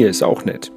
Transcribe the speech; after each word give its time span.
hier 0.00 0.08
ist 0.08 0.22
auch 0.22 0.46
nett. 0.46 0.72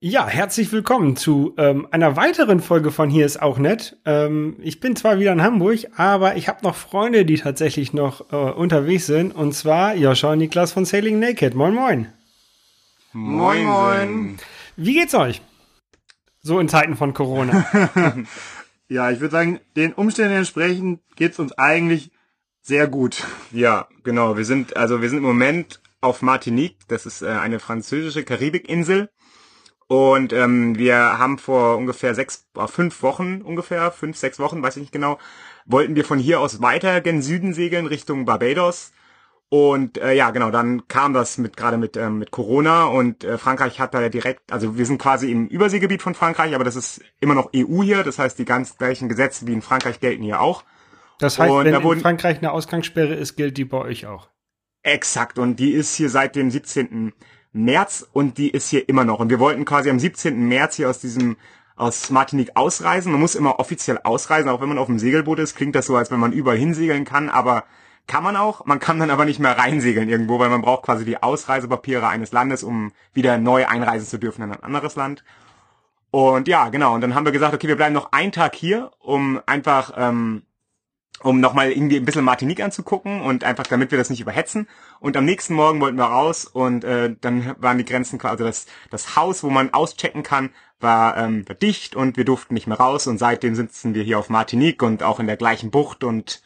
Ja, 0.00 0.26
herzlich 0.26 0.72
willkommen 0.72 1.14
zu 1.14 1.54
ähm, 1.58 1.86
einer 1.92 2.16
weiteren 2.16 2.58
Folge 2.58 2.90
von 2.90 3.08
Hier 3.08 3.24
ist 3.24 3.40
auch 3.40 3.58
nett. 3.58 3.96
Ähm, 4.04 4.56
ich 4.60 4.80
bin 4.80 4.96
zwar 4.96 5.20
wieder 5.20 5.30
in 5.32 5.42
Hamburg, 5.42 5.86
aber 5.96 6.34
ich 6.34 6.48
habe 6.48 6.64
noch 6.64 6.74
Freunde, 6.74 7.24
die 7.24 7.36
tatsächlich 7.36 7.92
noch 7.92 8.32
äh, 8.32 8.34
unterwegs 8.34 9.06
sind. 9.06 9.32
Und 9.32 9.52
zwar 9.52 9.94
Joscha 9.94 10.32
und 10.32 10.38
Niklas 10.38 10.72
von 10.72 10.86
Sailing 10.86 11.20
Naked. 11.20 11.54
Moin, 11.54 11.72
moin. 11.72 12.12
Moin, 13.12 13.64
moin. 13.64 14.38
Wie 14.74 14.94
geht's 14.94 15.14
euch? 15.14 15.40
So 16.42 16.58
in 16.58 16.68
Zeiten 16.68 16.96
von 16.96 17.14
Corona. 17.14 17.64
ja, 18.88 19.12
ich 19.12 19.20
würde 19.20 19.32
sagen, 19.32 19.60
den 19.76 19.92
Umständen 19.92 20.38
entsprechend 20.38 21.00
geht's 21.14 21.38
uns 21.38 21.52
eigentlich 21.52 22.10
sehr 22.60 22.88
gut. 22.88 23.22
Ja, 23.52 23.86
genau. 24.02 24.36
Wir 24.36 24.44
sind, 24.44 24.76
also 24.76 25.00
wir 25.00 25.08
sind 25.08 25.18
im 25.18 25.24
Moment 25.24 25.80
auf 26.00 26.22
Martinique. 26.22 26.78
Das 26.88 27.06
ist 27.06 27.22
äh, 27.22 27.28
eine 27.28 27.60
französische 27.60 28.24
Karibikinsel. 28.24 29.10
Und 29.88 30.34
ähm, 30.34 30.76
wir 30.76 31.18
haben 31.18 31.38
vor 31.38 31.78
ungefähr 31.78 32.14
sechs, 32.14 32.46
äh, 32.56 32.66
fünf 32.66 33.02
Wochen 33.02 33.40
ungefähr, 33.40 33.90
fünf, 33.90 34.18
sechs 34.18 34.38
Wochen, 34.38 34.62
weiß 34.62 34.76
ich 34.76 34.82
nicht 34.82 34.92
genau, 34.92 35.18
wollten 35.64 35.96
wir 35.96 36.04
von 36.04 36.18
hier 36.18 36.40
aus 36.40 36.60
weiter 36.60 37.00
gen 37.00 37.22
Süden 37.22 37.54
segeln 37.54 37.86
Richtung 37.86 38.26
Barbados. 38.26 38.92
Und 39.50 39.96
äh, 39.96 40.12
ja, 40.12 40.30
genau, 40.30 40.50
dann 40.50 40.88
kam 40.88 41.14
das 41.14 41.38
mit 41.38 41.56
gerade 41.56 41.78
mit 41.78 41.96
ähm, 41.96 42.18
mit 42.18 42.30
Corona 42.30 42.84
und 42.84 43.24
äh, 43.24 43.38
Frankreich 43.38 43.80
hat 43.80 43.94
da 43.94 44.10
direkt, 44.10 44.52
also 44.52 44.76
wir 44.76 44.84
sind 44.84 45.00
quasi 45.00 45.32
im 45.32 45.46
Überseegebiet 45.46 46.02
von 46.02 46.14
Frankreich, 46.14 46.54
aber 46.54 46.64
das 46.64 46.76
ist 46.76 47.00
immer 47.18 47.34
noch 47.34 47.48
EU 47.56 47.82
hier, 47.82 48.02
das 48.02 48.18
heißt 48.18 48.38
die 48.38 48.44
ganz 48.44 48.76
gleichen 48.76 49.08
Gesetze 49.08 49.46
wie 49.46 49.54
in 49.54 49.62
Frankreich 49.62 50.00
gelten 50.00 50.22
hier 50.22 50.42
auch. 50.42 50.64
Das 51.18 51.38
heißt, 51.38 51.50
und 51.50 51.64
wenn 51.64 51.74
in 51.74 52.00
Frankreich 52.00 52.38
eine 52.38 52.52
Ausgangssperre 52.52 53.14
ist, 53.14 53.36
gilt 53.36 53.56
die 53.56 53.64
bei 53.64 53.78
euch 53.78 54.06
auch. 54.06 54.28
Exakt 54.82 55.38
und 55.38 55.56
die 55.56 55.72
ist 55.72 55.94
hier 55.96 56.10
seit 56.10 56.36
dem 56.36 56.50
17. 56.50 57.12
März 57.52 58.06
und 58.12 58.38
die 58.38 58.50
ist 58.50 58.68
hier 58.68 58.88
immer 58.88 59.04
noch 59.04 59.20
und 59.20 59.30
wir 59.30 59.40
wollten 59.40 59.64
quasi 59.64 59.90
am 59.90 59.98
17. 59.98 60.48
März 60.48 60.76
hier 60.76 60.88
aus 60.88 61.00
diesem 61.00 61.36
aus 61.76 62.10
Martinique 62.10 62.56
ausreisen. 62.56 63.12
Man 63.12 63.20
muss 63.20 63.36
immer 63.36 63.60
offiziell 63.60 63.98
ausreisen, 64.02 64.50
auch 64.50 64.60
wenn 64.60 64.68
man 64.68 64.78
auf 64.78 64.86
dem 64.86 64.98
Segelboot 64.98 65.38
ist, 65.38 65.54
klingt 65.54 65.76
das 65.76 65.86
so, 65.86 65.96
als 65.96 66.10
wenn 66.10 66.20
man 66.20 66.32
überall 66.32 66.56
hinsegeln 66.56 67.04
kann, 67.04 67.28
aber 67.28 67.64
kann 68.08 68.24
man 68.24 68.36
auch, 68.36 68.64
man 68.64 68.80
kann 68.80 68.98
dann 68.98 69.10
aber 69.10 69.24
nicht 69.24 69.38
mehr 69.38 69.56
reinsegeln 69.56 70.08
irgendwo, 70.08 70.38
weil 70.38 70.48
man 70.48 70.62
braucht 70.62 70.84
quasi 70.84 71.04
die 71.04 71.22
Ausreisepapiere 71.22 72.08
eines 72.08 72.32
Landes, 72.32 72.64
um 72.64 72.92
wieder 73.12 73.38
neu 73.38 73.66
einreisen 73.66 74.08
zu 74.08 74.18
dürfen 74.18 74.42
in 74.42 74.52
ein 74.52 74.62
anderes 74.62 74.96
Land. 74.96 75.24
Und 76.10 76.48
ja, 76.48 76.70
genau, 76.70 76.94
und 76.94 77.02
dann 77.02 77.14
haben 77.14 77.26
wir 77.26 77.32
gesagt, 77.32 77.54
okay, 77.54 77.68
wir 77.68 77.76
bleiben 77.76 77.94
noch 77.94 78.12
einen 78.12 78.32
Tag 78.32 78.54
hier, 78.54 78.90
um 78.98 79.40
einfach, 79.44 79.92
ähm, 79.96 80.42
um 81.22 81.40
nochmal 81.40 81.72
irgendwie 81.72 81.96
ein 81.96 82.04
bisschen 82.04 82.24
Martinique 82.24 82.60
anzugucken 82.62 83.20
und 83.20 83.44
einfach, 83.44 83.66
damit 83.66 83.90
wir 83.90 83.98
das 83.98 84.10
nicht 84.10 84.20
überhetzen. 84.20 84.68
Und 85.00 85.16
am 85.16 85.24
nächsten 85.24 85.54
Morgen 85.54 85.80
wollten 85.80 85.98
wir 85.98 86.04
raus 86.04 86.44
und 86.44 86.84
äh, 86.84 87.14
dann 87.20 87.54
waren 87.58 87.78
die 87.78 87.84
Grenzen 87.84 88.18
quasi, 88.18 88.32
also 88.32 88.44
das, 88.44 88.66
das 88.90 89.16
Haus, 89.16 89.42
wo 89.42 89.50
man 89.50 89.72
auschecken 89.74 90.22
kann, 90.22 90.50
war, 90.80 91.16
ähm, 91.16 91.48
war 91.48 91.56
dicht 91.56 91.96
und 91.96 92.16
wir 92.16 92.24
durften 92.24 92.54
nicht 92.54 92.66
mehr 92.66 92.78
raus 92.78 93.06
und 93.06 93.18
seitdem 93.18 93.54
sitzen 93.54 93.94
wir 93.94 94.04
hier 94.04 94.18
auf 94.18 94.30
Martinique 94.30 94.82
und 94.82 95.02
auch 95.02 95.18
in 95.18 95.26
der 95.26 95.36
gleichen 95.36 95.70
Bucht 95.70 96.04
und 96.04 96.42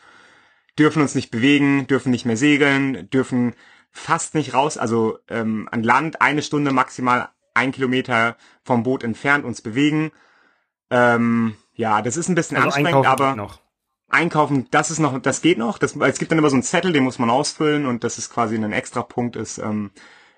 dürfen 0.78 1.02
uns 1.02 1.14
nicht 1.14 1.30
bewegen, 1.30 1.86
dürfen 1.86 2.10
nicht 2.10 2.24
mehr 2.24 2.38
segeln, 2.38 3.10
dürfen 3.10 3.54
fast 3.90 4.34
nicht 4.34 4.54
raus, 4.54 4.78
also 4.78 5.18
ähm, 5.28 5.68
an 5.70 5.82
Land 5.82 6.22
eine 6.22 6.40
Stunde 6.40 6.72
maximal 6.72 7.28
ein 7.54 7.72
Kilometer 7.72 8.36
vom 8.64 8.82
Boot 8.82 9.02
entfernt 9.02 9.44
uns 9.44 9.60
bewegen. 9.60 10.12
Ähm, 10.90 11.56
ja, 11.74 12.00
das 12.00 12.16
ist 12.16 12.28
ein 12.28 12.34
bisschen 12.34 12.56
also 12.56 12.68
anstrengend, 12.68 13.06
aber 13.06 13.36
noch. 13.36 13.61
Einkaufen, 14.12 14.68
das 14.70 14.90
ist 14.90 14.98
noch, 14.98 15.18
das 15.20 15.42
geht 15.42 15.58
noch. 15.58 15.78
Das, 15.78 15.96
es 15.96 16.18
gibt 16.18 16.30
dann 16.30 16.38
immer 16.38 16.50
so 16.50 16.56
einen 16.56 16.62
Zettel, 16.62 16.92
den 16.92 17.04
muss 17.04 17.18
man 17.18 17.30
ausfüllen 17.30 17.86
und 17.86 18.04
das 18.04 18.18
ist 18.18 18.30
quasi 18.30 18.56
ein 18.56 18.72
extra 18.72 19.02
Punkt, 19.02 19.36
ist, 19.36 19.58
ähm, 19.58 19.90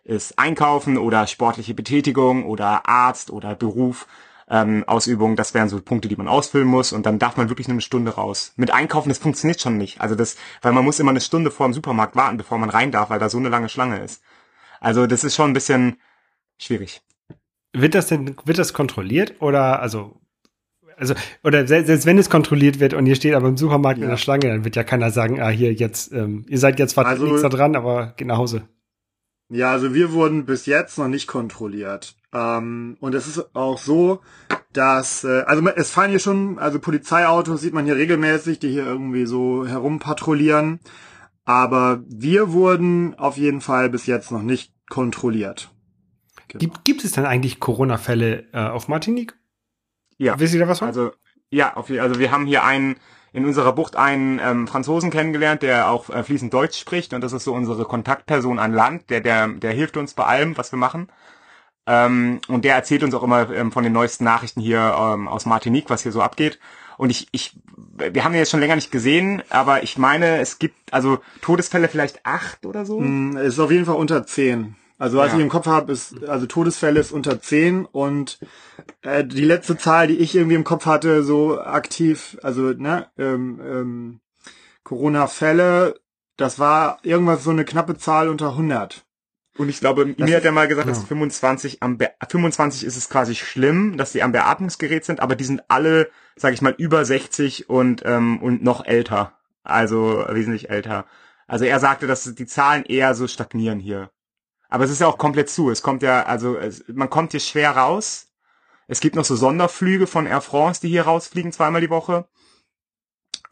ist 0.04 0.38
Einkaufen 0.38 0.98
oder 0.98 1.26
sportliche 1.26 1.74
Betätigung 1.74 2.44
oder 2.44 2.88
Arzt 2.88 3.30
oder 3.30 3.54
Beruf 3.54 4.06
ähm, 4.48 4.84
Ausübung, 4.86 5.36
das 5.36 5.54
wären 5.54 5.68
so 5.68 5.80
Punkte, 5.80 6.08
die 6.08 6.16
man 6.16 6.28
ausfüllen 6.28 6.68
muss 6.68 6.92
und 6.92 7.06
dann 7.06 7.18
darf 7.18 7.36
man 7.36 7.48
wirklich 7.48 7.68
eine 7.68 7.80
Stunde 7.80 8.14
raus. 8.14 8.52
Mit 8.56 8.70
Einkaufen, 8.70 9.08
das 9.08 9.18
funktioniert 9.18 9.60
schon 9.60 9.78
nicht. 9.78 10.00
Also 10.00 10.14
das, 10.14 10.36
weil 10.62 10.72
man 10.72 10.84
muss 10.84 11.00
immer 11.00 11.10
eine 11.10 11.20
Stunde 11.20 11.50
vor 11.50 11.66
dem 11.66 11.74
Supermarkt 11.74 12.16
warten, 12.16 12.36
bevor 12.36 12.58
man 12.58 12.70
rein 12.70 12.92
darf, 12.92 13.10
weil 13.10 13.18
da 13.18 13.28
so 13.28 13.38
eine 13.38 13.48
lange 13.48 13.68
Schlange 13.68 14.00
ist. 14.00 14.22
Also 14.80 15.06
das 15.06 15.24
ist 15.24 15.34
schon 15.34 15.50
ein 15.50 15.54
bisschen 15.54 15.98
schwierig. 16.58 17.02
Wird 17.72 17.94
das 17.94 18.08
denn, 18.08 18.36
wird 18.44 18.58
das 18.58 18.72
kontrolliert 18.72 19.40
oder 19.40 19.80
also 19.80 20.20
also, 20.96 21.14
oder 21.42 21.66
selbst 21.66 22.06
wenn 22.06 22.18
es 22.18 22.30
kontrolliert 22.30 22.80
wird 22.80 22.94
und 22.94 23.06
ihr 23.06 23.14
steht 23.14 23.34
aber 23.34 23.48
im 23.48 23.56
Supermarkt 23.56 23.98
ja. 23.98 24.04
in 24.04 24.10
der 24.10 24.16
Schlange, 24.16 24.48
dann 24.48 24.64
wird 24.64 24.76
ja 24.76 24.84
keiner 24.84 25.10
sagen, 25.10 25.40
ah, 25.40 25.48
hier 25.48 25.72
jetzt, 25.72 26.12
ähm, 26.12 26.44
ihr 26.48 26.58
seid 26.58 26.78
jetzt 26.78 26.96
also, 26.98 27.24
nichts 27.24 27.42
da 27.42 27.48
dran, 27.48 27.76
aber 27.76 28.14
geht 28.16 28.28
nach 28.28 28.38
Hause. 28.38 28.68
Ja, 29.48 29.72
also 29.72 29.94
wir 29.94 30.12
wurden 30.12 30.46
bis 30.46 30.66
jetzt 30.66 30.98
noch 30.98 31.08
nicht 31.08 31.26
kontrolliert. 31.26 32.16
Ähm, 32.32 32.96
und 33.00 33.14
es 33.14 33.26
ist 33.26 33.54
auch 33.54 33.78
so, 33.78 34.20
dass, 34.72 35.24
äh, 35.24 35.42
also 35.46 35.66
es 35.68 35.90
fahren 35.90 36.10
hier 36.10 36.18
schon, 36.18 36.58
also 36.58 36.78
Polizeiautos 36.78 37.60
sieht 37.60 37.74
man 37.74 37.84
hier 37.84 37.96
regelmäßig, 37.96 38.58
die 38.58 38.70
hier 38.70 38.86
irgendwie 38.86 39.26
so 39.26 39.66
herumpatrouillieren. 39.66 40.80
Aber 41.44 42.02
wir 42.08 42.52
wurden 42.52 43.14
auf 43.16 43.36
jeden 43.36 43.60
Fall 43.60 43.90
bis 43.90 44.06
jetzt 44.06 44.32
noch 44.32 44.42
nicht 44.42 44.72
kontrolliert. 44.88 45.70
Genau. 46.48 46.60
Gibt, 46.60 46.84
gibt 46.84 47.04
es 47.04 47.12
denn 47.12 47.26
eigentlich 47.26 47.60
Corona-Fälle 47.60 48.46
äh, 48.52 48.58
auf 48.58 48.88
Martinique? 48.88 49.36
Ja. 50.18 50.38
Wisst 50.38 50.54
ihr 50.54 50.60
da 50.60 50.68
was 50.68 50.78
von? 50.78 50.88
Also, 50.88 51.12
ja, 51.50 51.74
auf, 51.74 51.90
also 51.90 52.18
wir 52.18 52.30
haben 52.30 52.46
hier 52.46 52.64
einen, 52.64 52.96
in 53.32 53.44
unserer 53.44 53.72
Bucht 53.72 53.96
einen 53.96 54.40
ähm, 54.42 54.66
Franzosen 54.66 55.10
kennengelernt, 55.10 55.62
der 55.62 55.90
auch 55.90 56.10
äh, 56.10 56.22
fließend 56.22 56.52
Deutsch 56.52 56.78
spricht 56.78 57.12
und 57.12 57.20
das 57.20 57.32
ist 57.32 57.44
so 57.44 57.54
unsere 57.54 57.84
Kontaktperson 57.84 58.58
an 58.58 58.72
Land, 58.72 59.10
der, 59.10 59.20
der, 59.20 59.48
der 59.48 59.72
hilft 59.72 59.96
uns 59.96 60.14
bei 60.14 60.24
allem, 60.24 60.56
was 60.56 60.72
wir 60.72 60.78
machen. 60.78 61.08
Ähm, 61.86 62.40
und 62.48 62.64
der 62.64 62.74
erzählt 62.76 63.02
uns 63.02 63.14
auch 63.14 63.22
immer 63.22 63.50
ähm, 63.50 63.70
von 63.70 63.84
den 63.84 63.92
neuesten 63.92 64.24
Nachrichten 64.24 64.60
hier 64.60 64.96
ähm, 64.98 65.28
aus 65.28 65.46
Martinique, 65.46 65.90
was 65.90 66.02
hier 66.02 66.12
so 66.12 66.22
abgeht. 66.22 66.58
Und 66.96 67.10
ich, 67.10 67.28
ich, 67.32 67.56
wir 67.96 68.24
haben 68.24 68.32
ihn 68.32 68.38
jetzt 68.38 68.50
schon 68.50 68.60
länger 68.60 68.76
nicht 68.76 68.92
gesehen, 68.92 69.42
aber 69.50 69.82
ich 69.82 69.98
meine, 69.98 70.38
es 70.38 70.58
gibt 70.58 70.92
also 70.92 71.18
Todesfälle 71.42 71.88
vielleicht 71.88 72.24
acht 72.24 72.64
oder 72.66 72.86
so. 72.86 73.00
Mm, 73.00 73.36
ist 73.36 73.58
auf 73.58 73.70
jeden 73.70 73.84
Fall 73.84 73.96
unter 73.96 74.26
zehn. 74.26 74.76
Also 74.98 75.18
was 75.18 75.32
ja. 75.32 75.38
ich 75.38 75.42
im 75.42 75.48
Kopf 75.48 75.66
habe, 75.66 75.92
ist, 75.92 76.24
also 76.24 76.46
Todesfälle 76.46 77.00
ist 77.00 77.12
unter 77.12 77.40
zehn 77.40 77.84
und 77.84 78.38
äh, 79.02 79.24
die 79.24 79.44
letzte 79.44 79.76
Zahl, 79.76 80.06
die 80.06 80.18
ich 80.18 80.36
irgendwie 80.36 80.54
im 80.54 80.64
Kopf 80.64 80.86
hatte, 80.86 81.24
so 81.24 81.60
aktiv, 81.60 82.38
also 82.42 82.72
ne, 82.72 83.08
ähm, 83.18 83.60
ähm, 83.60 84.20
Corona-Fälle, 84.84 85.98
das 86.36 86.58
war 86.58 86.98
irgendwas 87.02 87.42
so 87.42 87.50
eine 87.50 87.64
knappe 87.64 87.96
Zahl 87.96 88.28
unter 88.28 88.50
100. 88.50 89.04
Und 89.56 89.68
ich 89.68 89.78
glaube, 89.78 90.06
das 90.06 90.28
mir 90.28 90.36
hat 90.36 90.44
er 90.44 90.52
mal 90.52 90.66
gesagt, 90.66 90.86
genau. 90.86 90.98
dass 90.98 91.06
25 91.06 91.82
am 91.82 91.96
Be 91.96 92.10
25 92.28 92.84
ist 92.84 92.96
es 92.96 93.08
quasi 93.08 93.34
schlimm, 93.36 93.96
dass 93.96 94.12
sie 94.12 94.22
am 94.22 94.32
Beatmungsgerät 94.32 95.04
sind, 95.04 95.20
aber 95.20 95.36
die 95.36 95.44
sind 95.44 95.62
alle, 95.68 96.10
sage 96.34 96.54
ich 96.54 96.62
mal, 96.62 96.74
über 96.76 97.04
60 97.04 97.68
und 97.68 98.02
ähm, 98.04 98.42
und 98.42 98.64
noch 98.64 98.84
älter, 98.84 99.32
also 99.62 100.24
wesentlich 100.28 100.70
älter. 100.70 101.06
Also 101.46 101.64
er 101.66 101.78
sagte, 101.78 102.06
dass 102.06 102.34
die 102.34 102.46
Zahlen 102.46 102.84
eher 102.84 103.14
so 103.14 103.28
stagnieren 103.28 103.78
hier. 103.78 104.10
Aber 104.74 104.82
es 104.82 104.90
ist 104.90 105.00
ja 105.00 105.06
auch 105.06 105.18
komplett 105.18 105.48
zu. 105.50 105.70
Es 105.70 105.82
kommt 105.82 106.02
ja, 106.02 106.24
also 106.24 106.56
es, 106.56 106.82
man 106.88 107.08
kommt 107.08 107.30
hier 107.30 107.38
schwer 107.38 107.76
raus. 107.76 108.32
Es 108.88 108.98
gibt 108.98 109.14
noch 109.14 109.24
so 109.24 109.36
Sonderflüge 109.36 110.08
von 110.08 110.26
Air 110.26 110.40
France, 110.40 110.80
die 110.80 110.88
hier 110.88 111.04
rausfliegen 111.04 111.52
zweimal 111.52 111.80
die 111.80 111.90
Woche. 111.90 112.26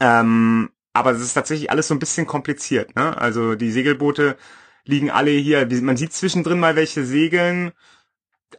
Ähm, 0.01 0.71
aber 0.93 1.13
es 1.13 1.21
ist 1.21 1.35
tatsächlich 1.35 1.71
alles 1.71 1.87
so 1.87 1.95
ein 1.95 2.01
bisschen 2.01 2.27
kompliziert. 2.27 2.97
Ne? 2.97 3.17
Also 3.17 3.55
die 3.55 3.71
Segelboote 3.71 4.37
liegen 4.85 5.13
alle 5.13 5.31
hier. 5.31 5.69
Man 5.83 5.97
sieht 5.97 6.13
zwischendrin 6.13 6.59
mal 6.59 6.75
welche 6.75 7.05
segeln, 7.05 7.71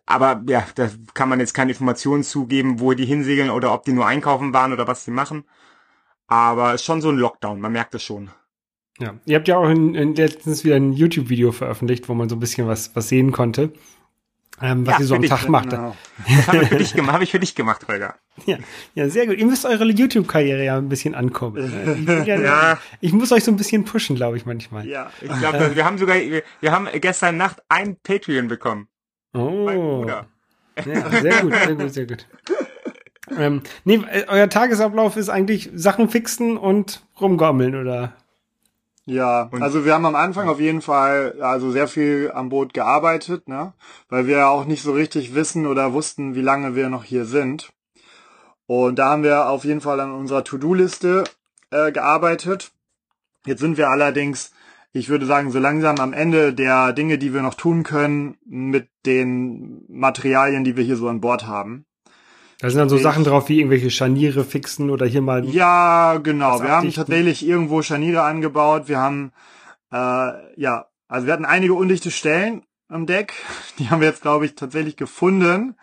aber 0.05 0.41
ja, 0.47 0.65
da 0.75 0.89
kann 1.13 1.27
man 1.27 1.41
jetzt 1.41 1.53
keine 1.53 1.73
Informationen 1.73 2.23
zugeben, 2.23 2.79
wo 2.79 2.93
die 2.93 3.05
hinsegeln 3.05 3.49
oder 3.49 3.73
ob 3.73 3.83
die 3.83 3.91
nur 3.91 4.07
einkaufen 4.07 4.53
waren 4.53 4.71
oder 4.71 4.87
was 4.87 5.03
sie 5.03 5.11
machen. 5.11 5.43
Aber 6.27 6.69
es 6.69 6.75
ist 6.75 6.85
schon 6.85 7.01
so 7.01 7.09
ein 7.09 7.17
Lockdown, 7.17 7.59
man 7.59 7.73
merkt 7.73 7.93
es 7.93 8.03
schon. 8.03 8.31
Ja, 8.99 9.15
ihr 9.25 9.35
habt 9.35 9.47
ja 9.47 9.57
auch 9.57 9.69
in, 9.69 9.95
in 9.95 10.15
letztens 10.15 10.63
wieder 10.63 10.75
ein 10.75 10.93
YouTube-Video 10.93 11.51
veröffentlicht, 11.51 12.09
wo 12.09 12.13
man 12.13 12.29
so 12.29 12.35
ein 12.35 12.39
bisschen 12.39 12.67
was, 12.67 12.95
was 12.95 13.09
sehen 13.09 13.31
konnte 13.31 13.73
ähm, 14.61 14.85
was 14.85 14.93
ja, 14.95 14.99
ihr 15.01 15.05
so 15.07 15.15
am 15.15 15.23
Tag 15.23 15.49
macht. 15.49 15.71
Genau. 15.71 15.95
Das 16.27 16.47
habe 16.47 16.63
ich, 16.63 16.69
für 16.69 16.77
dich 16.77 16.93
gemacht, 16.93 17.13
hab 17.13 17.21
ich 17.21 17.31
für 17.31 17.39
dich 17.39 17.55
gemacht, 17.55 17.87
Holger. 17.87 18.15
Ja, 18.47 18.57
ja, 18.95 19.09
sehr 19.09 19.27
gut. 19.27 19.37
Ihr 19.37 19.45
müsst 19.45 19.63
eure 19.63 19.85
YouTube-Karriere 19.85 20.65
ja 20.65 20.77
ein 20.77 20.89
bisschen 20.89 21.13
ankommen. 21.13 21.57
Ich, 22.23 22.27
ja, 22.27 22.39
ja. 22.39 22.79
ich 22.99 23.13
muss 23.13 23.31
euch 23.31 23.43
so 23.43 23.51
ein 23.51 23.57
bisschen 23.57 23.85
pushen, 23.85 24.15
glaube 24.15 24.37
ich, 24.37 24.45
manchmal. 24.45 24.87
Ja, 24.87 25.11
ich 25.21 25.31
glaube, 25.39 25.57
äh, 25.57 25.75
wir 25.75 25.85
haben 25.85 25.97
sogar, 25.97 26.15
wir, 26.15 26.41
wir 26.59 26.71
haben 26.71 26.87
gestern 26.99 27.37
Nacht 27.37 27.61
ein 27.69 27.97
Patreon 28.01 28.47
bekommen. 28.47 28.87
Oh. 29.33 30.05
Ja, 30.07 30.25
sehr 31.21 31.41
gut, 31.41 31.53
sehr 31.53 31.75
gut, 31.75 31.93
sehr 31.93 32.07
gut. 32.07 32.27
ähm, 33.37 33.61
nee, 33.83 34.01
euer 34.27 34.49
Tagesablauf 34.49 35.15
ist 35.17 35.29
eigentlich 35.29 35.69
Sachen 35.75 36.09
fixen 36.09 36.57
und 36.57 37.05
rumgommeln, 37.21 37.75
oder? 37.75 38.13
Ja, 39.05 39.49
und 39.51 39.61
also 39.61 39.83
wir 39.83 39.93
haben 39.93 40.05
am 40.05 40.15
Anfang 40.15 40.47
auf 40.47 40.59
jeden 40.59 40.81
Fall 40.81 41.41
also 41.41 41.71
sehr 41.71 41.87
viel 41.87 42.31
am 42.33 42.49
Boot 42.49 42.73
gearbeitet, 42.73 43.49
ne? 43.49 43.73
Weil 44.09 44.27
wir 44.27 44.37
ja 44.37 44.47
auch 44.47 44.65
nicht 44.65 44.81
so 44.81 44.93
richtig 44.93 45.35
wissen 45.35 45.67
oder 45.67 45.93
wussten, 45.93 46.35
wie 46.35 46.41
lange 46.41 46.75
wir 46.75 46.89
noch 46.89 47.03
hier 47.03 47.25
sind. 47.25 47.73
Und 48.65 48.99
da 48.99 49.09
haben 49.11 49.23
wir 49.23 49.49
auf 49.49 49.65
jeden 49.65 49.81
Fall 49.81 49.99
an 49.99 50.13
unserer 50.13 50.45
To-Do-Liste 50.45 51.25
äh, 51.71 51.91
gearbeitet. 51.91 52.71
Jetzt 53.45 53.59
sind 53.59 53.77
wir 53.77 53.89
allerdings 53.89 54.51
ich 54.93 55.09
würde 55.09 55.25
sagen, 55.25 55.51
so 55.51 55.57
langsam 55.57 55.97
am 55.97 56.13
Ende 56.13 56.53
der 56.53 56.93
Dinge, 56.93 57.17
die 57.17 57.33
wir 57.33 57.41
noch 57.41 57.55
tun 57.55 57.81
können, 57.83 58.37
mit 58.45 58.89
den 59.07 59.83
Materialien, 59.89 60.63
die 60.63 60.77
wir 60.77 60.83
hier 60.83 60.97
so 60.97 61.09
an 61.09 61.19
Bord 61.19 61.47
haben. 61.47 61.85
Da 62.63 62.69
sind 62.69 62.79
dann 62.79 62.87
so 62.87 62.95
ich, 62.95 63.03
Sachen 63.03 63.25
drauf 63.25 63.49
wie 63.49 63.57
irgendwelche 63.59 63.91
Scharniere 63.91 64.45
fixen 64.45 64.89
oder 64.89 65.05
hier 65.05 65.21
mal. 65.21 65.43
Ja, 65.43 66.17
genau. 66.23 66.61
Wir 66.61 66.69
haben 66.69 66.93
tatsächlich 66.93 67.45
irgendwo 67.45 67.81
Scharniere 67.81 68.21
angebaut. 68.21 68.87
Wir 68.87 68.99
haben, 68.99 69.33
äh, 69.91 69.97
ja, 70.55 70.85
also 71.09 71.27
wir 71.27 71.33
hatten 71.33 71.43
einige 71.43 71.73
undichte 71.73 72.09
Stellen 72.09 72.63
am 72.87 73.05
Deck. 73.05 73.33
Die 73.79 73.89
haben 73.89 73.99
wir 73.99 74.07
jetzt, 74.07 74.21
glaube 74.21 74.45
ich, 74.45 74.55
tatsächlich 74.55 74.95
gefunden. 74.95 75.75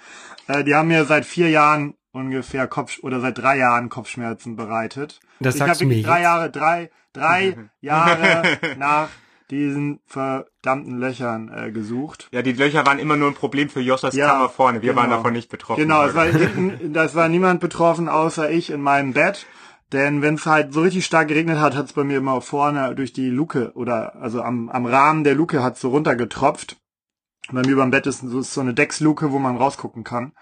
Äh, 0.46 0.64
die 0.64 0.74
haben 0.74 0.88
mir 0.88 1.04
seit 1.04 1.26
vier 1.26 1.50
Jahren 1.50 1.96
ungefähr 2.12 2.66
Kopf 2.66 3.00
oder 3.02 3.20
seit 3.20 3.36
drei 3.36 3.58
Jahren 3.58 3.90
Kopfschmerzen 3.90 4.56
bereitet. 4.56 5.20
Das 5.38 5.56
ich 5.56 5.60
habe 5.60 5.78
wirklich 5.78 6.02
drei 6.02 6.22
Jahre, 6.22 6.50
drei, 6.50 6.90
drei 7.12 7.58
Jahre 7.82 8.58
nach 8.78 9.10
diesen 9.50 10.00
verdammten 10.06 10.98
Löchern 10.98 11.50
äh, 11.54 11.70
gesucht. 11.72 12.28
Ja, 12.32 12.42
die 12.42 12.52
Löcher 12.52 12.86
waren 12.86 12.98
immer 12.98 13.16
nur 13.16 13.28
ein 13.28 13.34
Problem 13.34 13.68
für 13.68 13.80
Joschas 13.80 14.14
ja, 14.14 14.28
Kammer 14.28 14.48
vorne. 14.48 14.82
Wir 14.82 14.90
genau. 14.90 15.02
waren 15.02 15.10
davon 15.10 15.32
nicht 15.32 15.50
betroffen. 15.50 15.80
Genau, 15.80 16.04
es 16.04 16.14
war, 16.14 16.26
das 16.82 17.14
war 17.14 17.28
niemand 17.28 17.60
betroffen, 17.60 18.08
außer 18.08 18.50
ich 18.50 18.70
in 18.70 18.80
meinem 18.80 19.12
Bett. 19.12 19.46
Denn 19.92 20.22
wenn 20.22 20.34
es 20.34 20.46
halt 20.46 20.72
so 20.72 20.82
richtig 20.82 21.04
stark 21.04 21.28
geregnet 21.28 21.58
hat, 21.58 21.74
hat 21.74 21.86
es 21.86 21.92
bei 21.94 22.04
mir 22.04 22.18
immer 22.18 22.40
vorne 22.40 22.94
durch 22.94 23.12
die 23.12 23.28
Luke 23.28 23.72
oder 23.74 24.14
also 24.16 24.40
am, 24.42 24.68
am 24.68 24.86
Rahmen 24.86 25.24
der 25.24 25.34
Luke 25.34 25.62
hat 25.62 25.78
so 25.78 25.90
runtergetropft. 25.90 26.76
Bei 27.50 27.62
mir 27.62 27.74
beim 27.74 27.90
Bett 27.90 28.06
ist 28.06 28.20
so, 28.20 28.38
ist 28.38 28.54
so 28.54 28.60
eine 28.60 28.74
Decksluke, 28.74 29.32
wo 29.32 29.40
man 29.40 29.56
rausgucken 29.56 30.04
kann. 30.04 30.32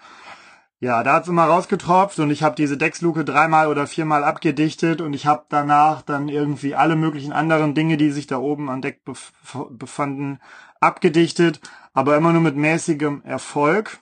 Ja, 0.80 1.02
da 1.02 1.14
hat's 1.14 1.28
immer 1.28 1.44
rausgetropft 1.44 2.20
und 2.20 2.30
ich 2.30 2.44
habe 2.44 2.54
diese 2.54 2.76
Decksluke 2.76 3.24
dreimal 3.24 3.66
oder 3.66 3.88
viermal 3.88 4.22
abgedichtet 4.22 5.00
und 5.00 5.12
ich 5.12 5.26
habe 5.26 5.44
danach 5.48 6.02
dann 6.02 6.28
irgendwie 6.28 6.76
alle 6.76 6.94
möglichen 6.94 7.32
anderen 7.32 7.74
Dinge, 7.74 7.96
die 7.96 8.12
sich 8.12 8.28
da 8.28 8.38
oben 8.38 8.70
an 8.70 8.80
Deck 8.80 9.04
bef 9.04 9.32
befanden, 9.70 10.38
abgedichtet, 10.80 11.60
aber 11.94 12.16
immer 12.16 12.32
nur 12.32 12.42
mit 12.42 12.54
mäßigem 12.54 13.22
Erfolg. 13.24 13.98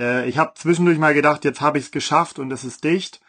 Äh, 0.00 0.28
ich 0.28 0.38
habe 0.38 0.54
zwischendurch 0.54 0.98
mal 0.98 1.14
gedacht, 1.14 1.44
jetzt 1.44 1.60
habe 1.60 1.78
ich's 1.78 1.90
geschafft 1.90 2.38
und 2.38 2.52
es 2.52 2.62
ist 2.62 2.84
dicht. 2.84 3.20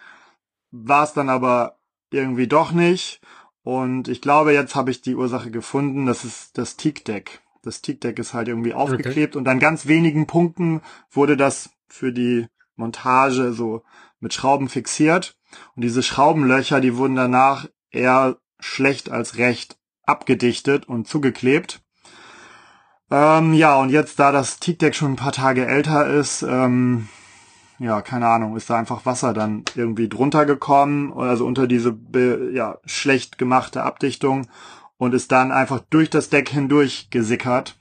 War 0.70 1.06
es 1.06 1.14
dann 1.14 1.30
aber 1.30 1.80
irgendwie 2.12 2.48
doch 2.48 2.72
nicht. 2.72 3.20
Und 3.64 4.08
ich 4.10 4.22
glaube, 4.22 4.54
jetzt 4.54 4.76
habe 4.76 4.92
ich 4.92 5.02
die 5.02 5.16
Ursache 5.16 5.50
gefunden. 5.50 6.06
Das 6.06 6.24
ist 6.24 6.58
das 6.58 6.78
Teak-Deck. 6.78 7.42
Das 7.64 7.82
Teak-Deck 7.82 8.20
ist 8.20 8.34
halt 8.34 8.48
irgendwie 8.48 8.74
aufgeklebt 8.74 9.36
okay. 9.36 9.40
und 9.40 9.48
an 9.48 9.60
ganz 9.60 9.88
wenigen 9.88 10.28
Punkten 10.28 10.82
wurde 11.10 11.36
das 11.36 11.72
für 11.88 12.12
die 12.12 12.48
Montage 12.76 13.54
so 13.54 13.84
mit 14.20 14.34
Schrauben 14.34 14.70
fixiert. 14.70 15.38
Und 15.76 15.84
diese 15.84 16.04
Schraubenlöcher, 16.04 16.82
die 16.82 16.98
wurden 16.98 17.16
danach 17.16 17.68
eher 17.92 18.38
schlecht 18.60 19.10
als 19.10 19.38
recht 19.38 19.78
abgedichtet 20.04 20.88
und 20.88 21.08
zugeklebt. 21.08 21.82
Ähm, 23.10 23.54
ja, 23.54 23.76
und 23.78 23.90
jetzt, 23.90 24.20
da 24.20 24.32
das 24.32 24.60
Teakdeck 24.60 24.96
schon 24.96 25.14
ein 25.14 25.18
paar 25.18 25.32
Tage 25.32 25.66
älter 25.66 26.08
ist, 26.08 26.42
ähm, 26.42 27.08
ja, 27.80 28.02
keine 28.02 28.28
Ahnung, 28.28 28.58
ist 28.58 28.70
da 28.70 28.78
einfach 28.78 29.06
Wasser 29.06 29.34
dann 29.34 29.64
irgendwie 29.76 30.10
drunter 30.10 30.46
gekommen, 30.46 31.14
also 31.14 31.46
unter 31.46 31.68
diese 31.68 31.98
ja, 32.54 32.80
schlecht 32.86 33.38
gemachte 33.38 33.84
Abdichtung 33.84 34.48
und 34.98 35.14
ist 35.14 35.32
dann 35.32 35.52
einfach 35.52 35.82
durch 35.90 36.10
das 36.10 36.30
Deck 36.30 36.50
hindurch 36.50 37.10
gesickert. 37.12 37.80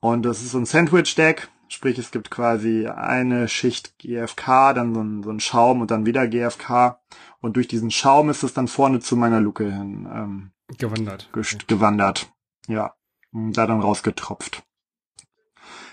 Und 0.00 0.24
das 0.24 0.42
ist 0.42 0.50
so 0.50 0.58
ein 0.58 0.66
Sandwich-Deck, 0.66 1.48
Sprich, 1.68 1.98
es 1.98 2.10
gibt 2.10 2.30
quasi 2.30 2.86
eine 2.86 3.48
Schicht 3.48 3.98
GFK, 3.98 4.74
dann 4.74 4.94
so 4.94 5.00
ein, 5.00 5.22
so 5.22 5.30
ein 5.30 5.40
Schaum 5.40 5.80
und 5.80 5.90
dann 5.90 6.06
wieder 6.06 6.26
GFK. 6.28 6.98
Und 7.40 7.56
durch 7.56 7.68
diesen 7.68 7.90
Schaum 7.90 8.30
ist 8.30 8.42
es 8.42 8.54
dann 8.54 8.68
vorne 8.68 9.00
zu 9.00 9.16
meiner 9.16 9.40
Luke 9.40 9.64
hin 9.64 10.08
ähm, 10.12 10.50
gewandert. 10.78 11.28
Okay. 11.32 11.58
Gewandert. 11.66 12.32
Ja. 12.68 12.94
Und 13.32 13.52
da 13.54 13.66
dann 13.66 13.80
rausgetropft. 13.80 14.62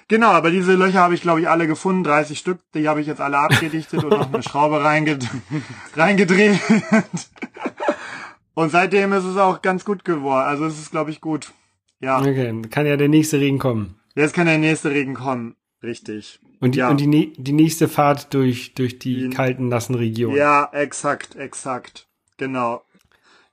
Genau, 0.07 0.31
aber 0.31 0.51
diese 0.51 0.75
Löcher 0.75 0.99
habe 0.99 1.15
ich, 1.15 1.21
glaube 1.21 1.39
ich, 1.39 1.47
alle 1.47 1.67
gefunden. 1.67 2.03
30 2.03 2.37
Stück. 2.37 2.59
Die 2.73 2.89
habe 2.89 2.99
ich 2.99 3.07
jetzt 3.07 3.21
alle 3.21 3.37
abgedichtet 3.37 4.03
und 4.03 4.09
noch 4.09 4.33
eine 4.33 4.43
Schraube 4.43 4.83
reinged 4.83 5.25
reingedreht. 5.95 6.59
und 8.53 8.71
seitdem 8.71 9.13
ist 9.13 9.23
es 9.23 9.37
auch 9.37 9.61
ganz 9.61 9.85
gut 9.85 10.03
geworden. 10.03 10.45
Also 10.45 10.65
es 10.65 10.77
ist, 10.77 10.91
glaube 10.91 11.11
ich, 11.11 11.21
gut. 11.21 11.53
Ja. 12.01 12.19
Okay, 12.19 12.61
kann 12.69 12.85
ja 12.85 12.97
der 12.97 13.07
nächste 13.07 13.39
Regen 13.39 13.57
kommen. 13.57 14.01
Jetzt 14.13 14.33
kann 14.33 14.47
der 14.47 14.57
nächste 14.57 14.91
Regen 14.91 15.13
kommen. 15.13 15.55
Richtig. 15.83 16.39
Und 16.59 16.75
die, 16.75 16.79
ja. 16.79 16.89
und 16.89 16.99
die, 16.99 17.33
die 17.33 17.53
nächste 17.53 17.87
Fahrt 17.87 18.33
durch, 18.33 18.73
durch 18.75 18.99
die, 18.99 19.15
die 19.15 19.29
kalten, 19.29 19.67
nassen 19.67 19.95
Regionen. 19.95 20.37
Ja, 20.37 20.69
exakt, 20.73 21.35
exakt. 21.35 22.07
Genau. 22.37 22.83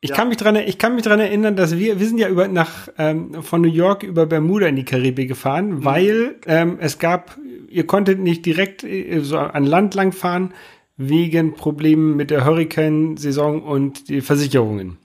Ich 0.00 0.10
ja. 0.10 0.16
kann 0.16 0.28
mich 0.28 0.36
dran, 0.36 0.54
ich 0.56 0.78
kann 0.78 0.94
mich 0.94 1.04
dran 1.04 1.19
erinnern, 1.19 1.56
dass 1.56 1.76
wir, 1.76 1.98
wir 1.98 2.06
sind 2.06 2.19
ja 2.19 2.28
über 2.28 2.46
nach 2.46 2.88
ähm, 2.98 3.42
von 3.42 3.62
New 3.62 3.69
York 3.69 4.04
über 4.04 4.26
Bermuda 4.26 4.66
in 4.66 4.76
die 4.76 4.84
Karibik 4.84 5.28
gefahren, 5.28 5.70
mhm. 5.70 5.84
weil 5.84 6.36
ähm, 6.46 6.78
es 6.80 6.98
gab, 6.98 7.36
ihr 7.69 7.86
konntet 7.86 8.20
nicht 8.20 8.46
direkt 8.46 8.84
äh, 8.84 9.20
so 9.20 9.38
an 9.38 9.64
Land 9.64 9.94
lang 9.94 10.12
fahren 10.12 10.54
wegen 10.96 11.54
Problemen 11.54 12.16
mit 12.16 12.31
der 12.31 12.44
Hurricane-Saison 12.44 13.62
und 13.62 14.08
die 14.08 14.20
Versicherungen. 14.20 14.98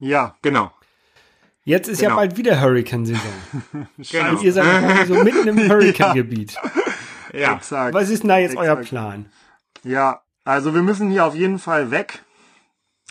Ja, 0.00 0.36
genau. 0.42 0.72
Jetzt 1.64 1.88
ist 1.88 2.00
genau. 2.00 2.10
ja 2.10 2.16
bald 2.16 2.36
wieder 2.36 2.60
Hurricane-Saison. 2.60 3.22
genau. 3.98 4.30
Und 4.30 4.42
ihr 4.42 4.52
seid 4.52 5.06
so 5.08 5.14
mitten 5.24 5.48
im 5.48 5.58
Hurricane-Gebiet. 5.68 6.54
Ja. 7.32 7.40
ja, 7.40 7.56
exakt. 7.56 7.94
Was 7.94 8.10
ist 8.10 8.22
denn 8.22 8.28
da 8.28 8.38
jetzt 8.38 8.52
exakt. 8.52 8.68
euer 8.68 8.76
Plan? 8.76 9.26
Ja, 9.82 10.22
also 10.44 10.74
wir 10.74 10.82
müssen 10.82 11.10
hier 11.10 11.24
auf 11.24 11.34
jeden 11.34 11.58
Fall 11.58 11.90
weg. 11.90 12.22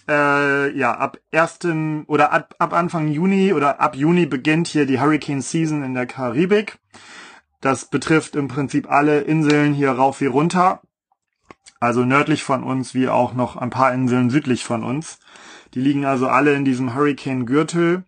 Äh, 0.07 0.77
ja, 0.77 0.93
ab 0.93 1.17
ersten 1.31 2.03
oder 2.05 2.31
ab, 2.31 2.55
ab 2.59 2.73
Anfang 2.73 3.07
Juni 3.07 3.53
oder 3.53 3.79
ab 3.79 3.95
Juni 3.95 4.25
beginnt 4.25 4.67
hier 4.67 4.85
die 4.85 4.99
Hurricane 4.99 5.41
Season 5.41 5.83
in 5.83 5.93
der 5.93 6.05
Karibik. 6.05 6.77
Das 7.61 7.85
betrifft 7.85 8.35
im 8.35 8.49
Prinzip 8.49 8.91
alle 8.91 9.21
Inseln 9.21 9.73
hier 9.73 9.91
rauf 9.91 10.19
wie 10.19 10.25
runter. 10.25 10.81
Also 11.79 12.03
nördlich 12.03 12.43
von 12.43 12.63
uns 12.63 12.93
wie 12.93 13.07
auch 13.07 13.33
noch 13.33 13.55
ein 13.55 13.69
paar 13.69 13.93
Inseln 13.93 14.29
südlich 14.29 14.63
von 14.63 14.83
uns. 14.83 15.19
Die 15.73 15.79
liegen 15.79 16.05
also 16.05 16.27
alle 16.27 16.53
in 16.53 16.65
diesem 16.65 16.93
Hurricane-Gürtel. 16.93 18.03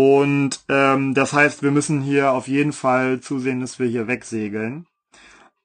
Und 0.00 0.60
ähm, 0.70 1.12
das 1.12 1.34
heißt, 1.34 1.62
wir 1.62 1.72
müssen 1.72 2.00
hier 2.00 2.32
auf 2.32 2.48
jeden 2.48 2.72
Fall 2.72 3.20
zusehen, 3.20 3.60
dass 3.60 3.78
wir 3.78 3.86
hier 3.86 4.08
wegsegeln. 4.08 4.86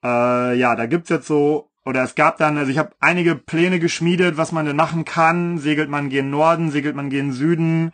Äh, 0.03 0.57
ja, 0.57 0.75
da 0.75 0.87
gibt's 0.87 1.09
jetzt 1.09 1.27
so, 1.27 1.71
oder 1.85 2.03
es 2.03 2.15
gab 2.15 2.35
dann, 2.37 2.57
also 2.57 2.69
ich 2.69 2.77
habe 2.77 2.93
einige 2.99 3.35
Pläne 3.35 3.79
geschmiedet, 3.79 4.35
was 4.35 4.51
man 4.51 4.65
denn 4.65 4.75
machen 4.75 5.05
kann. 5.05 5.57
Segelt 5.57 5.89
man 5.89 6.09
gen 6.09 6.31
Norden, 6.31 6.69
segelt 6.69 6.97
man 6.97 7.09
gen 7.09 7.31
Süden. 7.31 7.93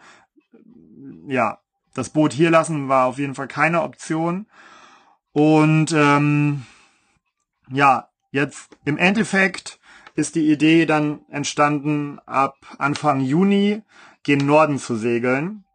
Ja, 1.28 1.60
das 1.94 2.10
Boot 2.10 2.34
hier 2.34 2.50
lassen 2.50 2.90
war 2.90 3.06
auf 3.06 3.20
jeden 3.20 3.36
Fall 3.36 3.48
keine 3.48 3.84
Option. 3.84 4.48
Und 5.34 5.92
ähm, 5.96 6.64
ja, 7.70 8.08
jetzt 8.32 8.76
im 8.84 8.98
Endeffekt 8.98 9.80
ist 10.16 10.34
die 10.34 10.52
Idee 10.52 10.88
dann 10.88 11.20
entstanden, 11.30 12.18
ab 12.26 12.56
Anfang 12.80 13.20
Juni 13.20 13.84
gen 14.24 14.44
Norden 14.48 14.80
zu 14.80 14.96
segeln. 14.96 15.66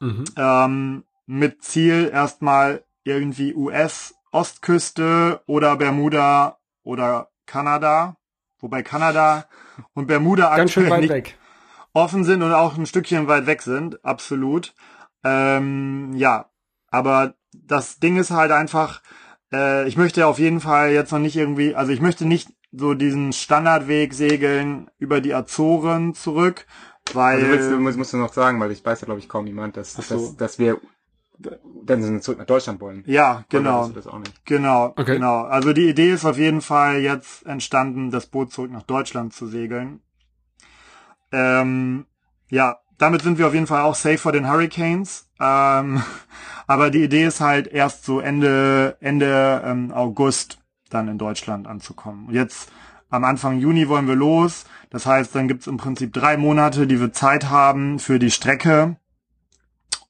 Mhm. 0.00 0.24
Ähm, 0.36 1.04
mit 1.26 1.62
Ziel 1.62 2.10
erstmal 2.12 2.84
irgendwie 3.04 3.54
US-Ostküste 3.54 5.42
oder 5.46 5.76
Bermuda 5.76 6.58
oder 6.82 7.28
Kanada. 7.46 8.16
Wobei 8.60 8.82
Kanada 8.82 9.46
und 9.94 10.06
Bermuda 10.06 10.56
Ganz 10.56 10.72
schön 10.72 10.90
weit 10.90 11.08
weg. 11.08 11.38
offen 11.92 12.24
sind 12.24 12.42
und 12.42 12.52
auch 12.52 12.76
ein 12.76 12.86
Stückchen 12.86 13.28
weit 13.28 13.46
weg 13.46 13.62
sind, 13.62 14.04
absolut. 14.04 14.74
Ähm, 15.24 16.12
ja, 16.14 16.50
aber 16.90 17.34
das 17.52 17.98
Ding 17.98 18.16
ist 18.16 18.30
halt 18.30 18.50
einfach, 18.50 19.02
äh, 19.52 19.86
ich 19.88 19.96
möchte 19.96 20.26
auf 20.26 20.38
jeden 20.38 20.60
Fall 20.60 20.90
jetzt 20.90 21.12
noch 21.12 21.18
nicht 21.18 21.36
irgendwie, 21.36 21.74
also 21.74 21.92
ich 21.92 22.00
möchte 22.00 22.24
nicht 22.24 22.50
so 22.72 22.94
diesen 22.94 23.32
Standardweg 23.32 24.12
segeln 24.12 24.90
über 24.98 25.20
die 25.20 25.34
Azoren 25.34 26.14
zurück, 26.14 26.66
weil, 27.14 27.36
also 27.36 27.48
willst 27.48 27.70
du, 27.70 27.78
musst, 27.78 27.98
musst 27.98 28.12
du 28.12 28.16
noch 28.16 28.32
sagen, 28.32 28.60
weil 28.60 28.70
ich 28.70 28.84
weiß 28.84 29.00
ja, 29.00 29.04
glaube 29.06 29.20
ich, 29.20 29.28
kaum 29.28 29.46
jemand, 29.46 29.76
dass, 29.76 29.94
so. 29.94 30.14
dass, 30.14 30.36
dass 30.36 30.58
wir 30.58 30.78
dann 31.84 32.20
zurück 32.20 32.38
nach 32.38 32.46
Deutschland 32.46 32.80
wollen. 32.80 33.04
Ja, 33.06 33.44
genau. 33.48 33.90
Genau, 34.44 34.86
okay. 34.96 35.14
genau. 35.14 35.42
Also 35.42 35.72
die 35.72 35.88
Idee 35.88 36.10
ist 36.12 36.24
auf 36.24 36.36
jeden 36.36 36.60
Fall 36.60 36.98
jetzt 36.98 37.46
entstanden, 37.46 38.10
das 38.10 38.26
Boot 38.26 38.52
zurück 38.52 38.72
nach 38.72 38.82
Deutschland 38.82 39.32
zu 39.32 39.46
segeln. 39.46 40.00
Ähm, 41.30 42.06
ja, 42.48 42.78
damit 42.98 43.22
sind 43.22 43.38
wir 43.38 43.46
auf 43.46 43.54
jeden 43.54 43.66
Fall 43.66 43.82
auch 43.82 43.94
safe 43.94 44.18
vor 44.18 44.32
den 44.32 44.50
Hurricanes. 44.50 45.28
Ähm, 45.40 46.02
aber 46.66 46.90
die 46.90 47.04
Idee 47.04 47.26
ist 47.26 47.40
halt 47.40 47.68
erst 47.68 48.04
so 48.04 48.20
Ende 48.20 48.96
Ende 49.00 49.62
ähm, 49.64 49.92
August 49.92 50.58
dann 50.90 51.08
in 51.08 51.18
Deutschland 51.18 51.66
anzukommen. 51.66 52.28
Jetzt 52.32 52.70
am 53.10 53.24
Anfang 53.24 53.58
Juni 53.58 53.88
wollen 53.88 54.08
wir 54.08 54.16
los. 54.16 54.64
Das 54.90 55.06
heißt, 55.06 55.34
dann 55.34 55.48
gibt's 55.48 55.66
im 55.66 55.76
Prinzip 55.76 56.12
drei 56.12 56.36
Monate, 56.36 56.86
die 56.86 57.00
wir 57.00 57.12
Zeit 57.12 57.50
haben 57.50 57.98
für 57.98 58.18
die 58.18 58.30
Strecke. 58.30 58.96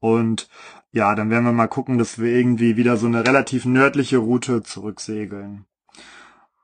Und 0.00 0.49
ja, 0.93 1.14
dann 1.14 1.31
werden 1.31 1.45
wir 1.45 1.52
mal 1.52 1.69
gucken, 1.69 1.99
dass 1.99 2.19
wir 2.19 2.33
irgendwie 2.33 2.76
wieder 2.76 2.97
so 2.97 3.07
eine 3.07 3.26
relativ 3.26 3.64
nördliche 3.64 4.19
Route 4.19 4.62
zurücksegeln. 4.62 5.64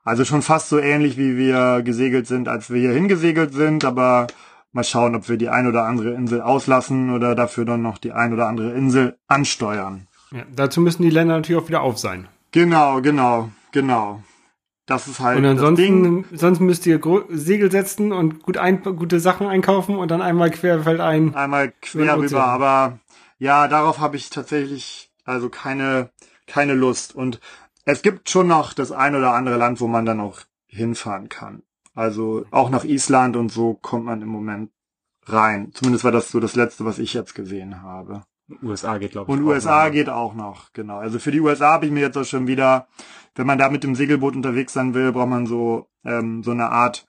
Also 0.03 0.23
schon 0.23 0.41
fast 0.41 0.69
so 0.69 0.79
ähnlich, 0.79 1.17
wie 1.17 1.37
wir 1.37 1.81
gesegelt 1.81 2.27
sind, 2.27 2.47
als 2.47 2.69
wir 2.69 2.79
hier 2.79 2.93
hingesegelt 2.93 3.53
sind, 3.53 3.83
aber 3.85 4.27
mal 4.71 4.83
schauen, 4.83 5.15
ob 5.15 5.29
wir 5.29 5.37
die 5.37 5.49
ein 5.49 5.67
oder 5.67 5.85
andere 5.85 6.11
Insel 6.13 6.41
auslassen 6.41 7.11
oder 7.11 7.33
dafür 7.33 7.65
dann 7.65 7.81
noch 7.81 7.97
die 7.97 8.11
ein 8.11 8.33
oder 8.33 8.47
andere 8.47 8.73
Insel 8.73 9.17
ansteuern. 9.27 10.07
Ja, 10.31 10.43
dazu 10.55 10.81
müssen 10.81 11.01
die 11.01 11.09
Länder 11.09 11.37
natürlich 11.37 11.61
auch 11.61 11.67
wieder 11.67 11.81
auf 11.81 11.97
sein. 11.97 12.27
Genau, 12.51 13.01
genau, 13.01 13.49
genau. 13.71 14.21
Das 14.85 15.07
ist 15.07 15.19
halt 15.19 15.39
Und 15.39 15.45
ansonsten, 15.45 16.25
sonst 16.31 16.59
müsst 16.59 16.85
ihr 16.85 17.01
Segel 17.29 17.71
setzen 17.71 18.11
und 18.11 18.43
gut 18.43 18.57
ein, 18.57 18.83
gute 18.83 19.19
Sachen 19.19 19.47
einkaufen 19.47 19.97
und 19.97 20.11
dann 20.11 20.21
einmal 20.21 20.51
querfeld 20.51 20.99
ein. 20.99 21.33
Einmal 21.33 21.73
quer 21.81 22.17
rüber, 22.17 22.43
aber 22.43 22.99
ja, 23.39 23.67
darauf 23.67 23.99
habe 23.99 24.15
ich 24.15 24.29
tatsächlich 24.29 25.11
also 25.25 25.49
keine, 25.49 26.11
keine 26.45 26.75
Lust. 26.75 27.15
Und 27.15 27.39
es 27.83 28.03
gibt 28.03 28.29
schon 28.29 28.47
noch 28.47 28.73
das 28.73 28.91
ein 28.91 29.15
oder 29.15 29.33
andere 29.33 29.57
Land, 29.57 29.81
wo 29.81 29.87
man 29.87 30.05
dann 30.05 30.19
auch 30.19 30.41
hinfahren 30.67 31.29
kann. 31.29 31.63
Also 31.95 32.45
auch 32.51 32.69
nach 32.69 32.83
Island 32.83 33.35
und 33.35 33.51
so 33.51 33.73
kommt 33.73 34.05
man 34.05 34.21
im 34.21 34.27
Moment 34.27 34.71
rein. 35.25 35.71
Zumindest 35.73 36.03
war 36.03 36.11
das 36.11 36.29
so 36.29 36.39
das 36.39 36.55
letzte, 36.55 36.85
was 36.85 36.99
ich 36.99 37.13
jetzt 37.13 37.33
gesehen 37.33 37.81
habe. 37.81 38.23
USA 38.61 38.97
geht, 38.97 39.11
glaube 39.11 39.31
ich. 39.31 39.37
Und 39.37 39.45
USA 39.45 39.85
noch. 39.85 39.91
geht 39.91 40.09
auch 40.09 40.33
noch, 40.33 40.73
genau. 40.73 40.97
Also 40.97 41.19
für 41.19 41.31
die 41.31 41.39
USA 41.39 41.73
habe 41.73 41.85
ich 41.85 41.91
mir 41.91 42.01
jetzt 42.01 42.17
auch 42.17 42.25
schon 42.25 42.47
wieder, 42.47 42.87
wenn 43.35 43.47
man 43.47 43.57
da 43.57 43.69
mit 43.69 43.83
dem 43.83 43.95
Segelboot 43.95 44.35
unterwegs 44.35 44.73
sein 44.73 44.93
will, 44.93 45.11
braucht 45.11 45.29
man 45.29 45.45
so 45.45 45.87
ähm, 46.03 46.43
so 46.43 46.51
eine 46.51 46.69
Art, 46.69 47.07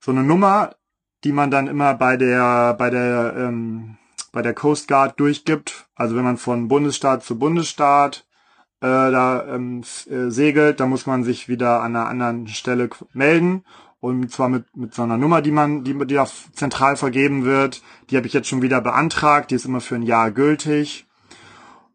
so 0.00 0.12
eine 0.12 0.22
Nummer, 0.22 0.74
die 1.24 1.32
man 1.32 1.50
dann 1.50 1.66
immer 1.66 1.94
bei 1.94 2.16
der 2.16 2.74
bei 2.74 2.90
der 2.90 3.34
ähm, 3.36 3.96
bei 4.32 4.42
der 4.42 4.54
Coast 4.54 4.88
Guard 4.88 5.18
durchgibt. 5.18 5.88
Also 5.94 6.14
wenn 6.14 6.24
man 6.24 6.36
von 6.36 6.68
Bundesstaat 6.68 7.22
zu 7.24 7.38
Bundesstaat 7.38 8.26
äh, 8.80 8.86
da 8.86 9.46
ähm, 9.48 9.82
äh, 10.10 10.30
segelt, 10.30 10.80
dann 10.80 10.90
muss 10.90 11.06
man 11.06 11.24
sich 11.24 11.48
wieder 11.48 11.80
an 11.80 11.96
einer 11.96 12.08
anderen 12.08 12.46
Stelle 12.48 12.90
melden. 13.14 13.64
Und 14.06 14.30
zwar 14.30 14.48
mit, 14.48 14.76
mit 14.76 14.94
so 14.94 15.02
einer 15.02 15.18
Nummer, 15.18 15.42
die 15.42 15.50
man, 15.50 15.82
die, 15.82 15.94
die 16.06 16.14
da 16.14 16.28
zentral 16.52 16.96
vergeben 16.96 17.44
wird. 17.44 17.82
Die 18.08 18.16
habe 18.16 18.28
ich 18.28 18.32
jetzt 18.32 18.46
schon 18.46 18.62
wieder 18.62 18.80
beantragt. 18.80 19.50
Die 19.50 19.56
ist 19.56 19.64
immer 19.64 19.80
für 19.80 19.96
ein 19.96 20.02
Jahr 20.02 20.30
gültig. 20.30 21.06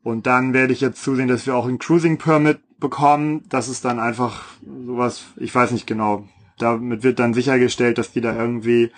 Und 0.03 0.27
dann 0.27 0.53
werde 0.53 0.73
ich 0.73 0.81
jetzt 0.81 1.01
zusehen, 1.01 1.29
dass 1.29 1.45
wir 1.45 1.55
auch 1.55 1.67
ein 1.67 1.79
Cruising 1.79 2.17
Permit 2.17 2.59
bekommen. 2.81 3.45
Das 3.47 3.69
ist 3.69 3.85
dann 3.85 3.97
einfach 3.97 4.43
sowas, 4.85 5.23
ich 5.37 5.55
weiß 5.55 5.71
nicht 5.71 5.87
genau. 5.87 6.27
Damit 6.57 7.03
wird 7.03 7.17
dann 7.17 7.33
sichergestellt, 7.33 7.97
dass 7.97 8.11
die 8.11 8.19
da 8.19 8.35
irgendwie 8.35 8.91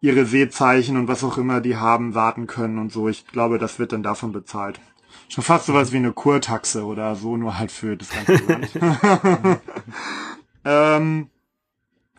ihre 0.00 0.26
Seezeichen 0.26 0.96
und 0.96 1.06
was 1.06 1.22
auch 1.22 1.38
immer 1.38 1.60
die 1.60 1.76
haben, 1.76 2.16
warten 2.16 2.48
können 2.48 2.78
und 2.78 2.90
so. 2.90 3.08
Ich 3.08 3.28
glaube, 3.28 3.60
das 3.60 3.78
wird 3.78 3.92
dann 3.92 4.02
davon 4.02 4.32
bezahlt. 4.32 4.80
Schon 5.28 5.44
fast 5.44 5.66
sowas 5.66 5.92
wie 5.92 5.98
eine 5.98 6.12
Kurtaxe 6.12 6.84
oder 6.84 7.14
so, 7.14 7.36
nur 7.36 7.60
halt 7.60 7.70
für 7.70 7.96
das 7.96 8.10
ganze 8.10 8.44
Land. 8.44 8.70
ähm, 10.64 11.28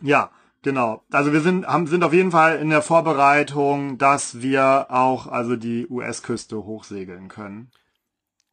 ja, 0.00 0.30
genau. 0.62 1.02
Also 1.10 1.32
wir 1.32 1.40
sind, 1.40 1.66
haben, 1.66 1.86
sind 1.86 2.04
auf 2.04 2.12
jeden 2.12 2.30
Fall 2.30 2.58
in 2.58 2.70
der 2.70 2.82
Vorbereitung, 2.82 3.98
dass 3.98 4.40
wir 4.42 4.86
auch 4.90 5.26
also 5.26 5.56
die 5.56 5.86
US-Küste 5.88 6.64
hochsegeln 6.64 7.28
können. 7.28 7.70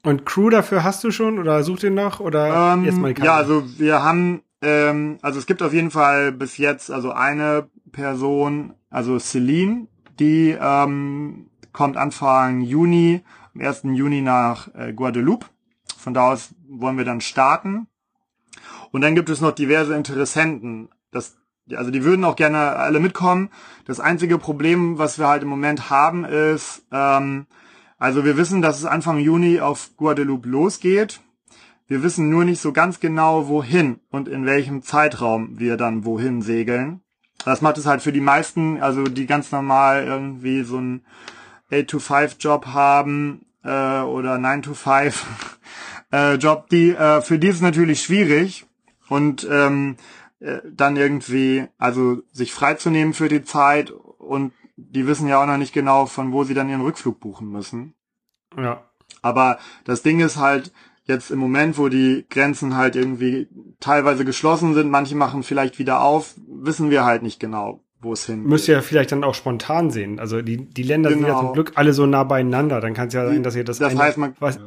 Und 0.04 0.26
Crew 0.26 0.50
dafür 0.50 0.84
hast 0.84 1.04
du 1.04 1.12
schon 1.12 1.40
oder 1.40 1.64
sucht 1.64 1.84
ihr 1.84 1.92
noch 1.92 2.20
oder 2.20 2.74
Ähm, 2.74 2.86
erstmal 2.86 3.18
ja, 3.18 3.36
also 3.36 3.64
wir 3.78 4.04
haben, 4.04 4.42
ähm, 4.62 5.18
also 5.22 5.40
es 5.40 5.46
gibt 5.46 5.64
auf 5.64 5.74
jeden 5.74 5.92
Fall 5.92 6.34
bis 6.34 6.58
jetzt 6.58 6.92
also 6.92 7.12
eine 7.12 7.70
Person, 7.94 8.74
also 8.90 9.18
Celine, 9.18 9.88
die 10.20 10.58
ähm, 10.60 11.50
kommt 11.72 11.96
Anfang 11.96 12.62
Juni, 12.62 13.22
am 13.56 13.62
1. 13.62 13.84
Juni 13.94 14.22
nach 14.22 14.74
äh, 14.76 14.94
Guadeloupe. 14.94 15.48
Von 15.98 16.14
da 16.14 16.34
aus 16.34 16.54
wollen 16.68 16.98
wir 16.98 17.06
dann 17.06 17.22
starten. 17.22 17.88
Und 18.92 19.02
dann 19.02 19.16
gibt 19.16 19.30
es 19.30 19.42
noch 19.42 19.52
diverse 19.52 19.96
Interessenten. 19.96 20.90
Das, 21.14 21.38
also 21.74 21.92
die 21.92 22.04
würden 22.04 22.26
auch 22.26 22.36
gerne 22.36 22.76
alle 22.76 23.00
mitkommen. 23.00 23.50
Das 23.86 24.00
einzige 24.00 24.38
Problem, 24.38 24.98
was 24.98 25.20
wir 25.20 25.28
halt 25.28 25.44
im 25.44 25.50
Moment 25.50 25.90
haben, 25.90 26.26
ist, 26.26 26.84
ähm, 26.92 27.46
also 27.98 28.26
wir 28.26 28.36
wissen, 28.36 28.62
dass 28.62 28.80
es 28.80 28.86
Anfang 28.86 29.20
Juni 29.20 29.62
auf 29.62 29.92
Guadeloupe 29.96 30.50
losgeht. 30.50 31.22
Wir 31.88 32.04
wissen 32.04 32.30
nur 32.30 32.44
nicht 32.44 32.62
so 32.62 32.74
ganz 32.74 33.00
genau, 33.00 33.48
wohin 33.48 34.00
und 34.10 34.28
in 34.28 34.46
welchem 34.46 34.82
Zeitraum 34.82 35.60
wir 35.60 35.78
dann 35.78 36.06
wohin 36.06 36.42
segeln. 36.42 37.02
Das 37.46 37.62
macht 37.62 37.78
es 37.78 37.86
halt 37.86 38.02
für 38.02 38.14
die 38.14 38.22
meisten, 38.22 38.82
also 38.82 39.04
die 39.04 39.26
ganz 39.26 39.52
normal 39.52 40.06
irgendwie 40.06 40.64
so 40.64 40.78
einen 40.78 41.06
8-to-5-Job 41.72 42.68
haben 42.68 43.46
äh, 43.64 43.68
oder 44.02 44.36
9-to-5 44.36 45.14
äh, 46.12 46.38
die 46.72 46.92
äh, 46.92 47.22
für 47.22 47.40
die 47.40 47.48
ist 47.48 47.58
es 47.58 47.62
natürlich 47.62 48.02
schwierig 48.02 48.66
und 49.10 49.48
ähm, 49.50 49.98
äh, 50.44 50.60
dann 50.72 50.96
irgendwie, 50.98 51.66
also 51.78 52.22
sich 52.32 52.54
freizunehmen 52.54 53.14
für 53.14 53.30
die 53.30 53.44
Zeit 53.44 53.92
und 53.92 54.54
die 54.76 55.08
wissen 55.08 55.28
ja 55.28 55.42
auch 55.42 55.46
noch 55.48 55.58
nicht 55.58 55.74
genau, 55.74 56.06
von 56.06 56.32
wo 56.32 56.44
sie 56.44 56.54
dann 56.54 56.70
ihren 56.70 56.82
Rückflug 56.82 57.20
buchen 57.20 57.50
müssen. 57.50 57.94
Ja. 58.58 58.84
Aber 59.22 59.58
das 59.86 60.02
Ding 60.02 60.20
ist 60.20 60.38
halt, 60.38 60.72
jetzt 61.06 61.32
im 61.32 61.40
Moment, 61.40 61.78
wo 61.78 61.90
die 61.90 62.26
Grenzen 62.30 62.76
halt 62.76 62.96
irgendwie 62.96 63.48
teilweise 63.80 64.26
geschlossen 64.26 64.74
sind, 64.74 64.90
manche 64.90 65.16
machen 65.16 65.44
vielleicht 65.44 65.80
wieder 65.80 66.02
auf, 66.02 66.36
wissen 66.48 66.90
wir 66.90 67.04
halt 67.06 67.24
nicht 67.24 67.40
genau, 67.40 67.82
wo 68.02 68.14
es 68.14 68.26
hin 68.26 68.44
Müsst 68.44 68.68
ihr 68.68 68.76
ja 68.76 68.82
vielleicht 68.82 69.12
dann 69.12 69.24
auch 69.24 69.36
spontan 69.36 69.92
sehen. 69.92 70.20
Also 70.20 70.42
die, 70.42 70.58
die 70.58 70.84
Länder 70.84 71.10
sind 71.10 71.22
ja 71.22 71.28
Genau. 71.28 71.40
zum 71.42 71.54
Glück 71.54 71.74
alle 71.76 71.94
so 71.94 72.06
nah 72.06 72.24
beieinander. 72.24 72.82
Dann 72.82 72.94
kann 72.94 73.08
es 73.10 73.14
ja 73.14 73.28
sein, 73.28 73.44
dass 73.44 73.56
ihr 73.56 73.64
das, 73.64 73.78
das 73.80 73.92
eine- 73.92 74.00
heißt, 74.02 74.18
man- 74.18 74.36
was, 74.40 74.60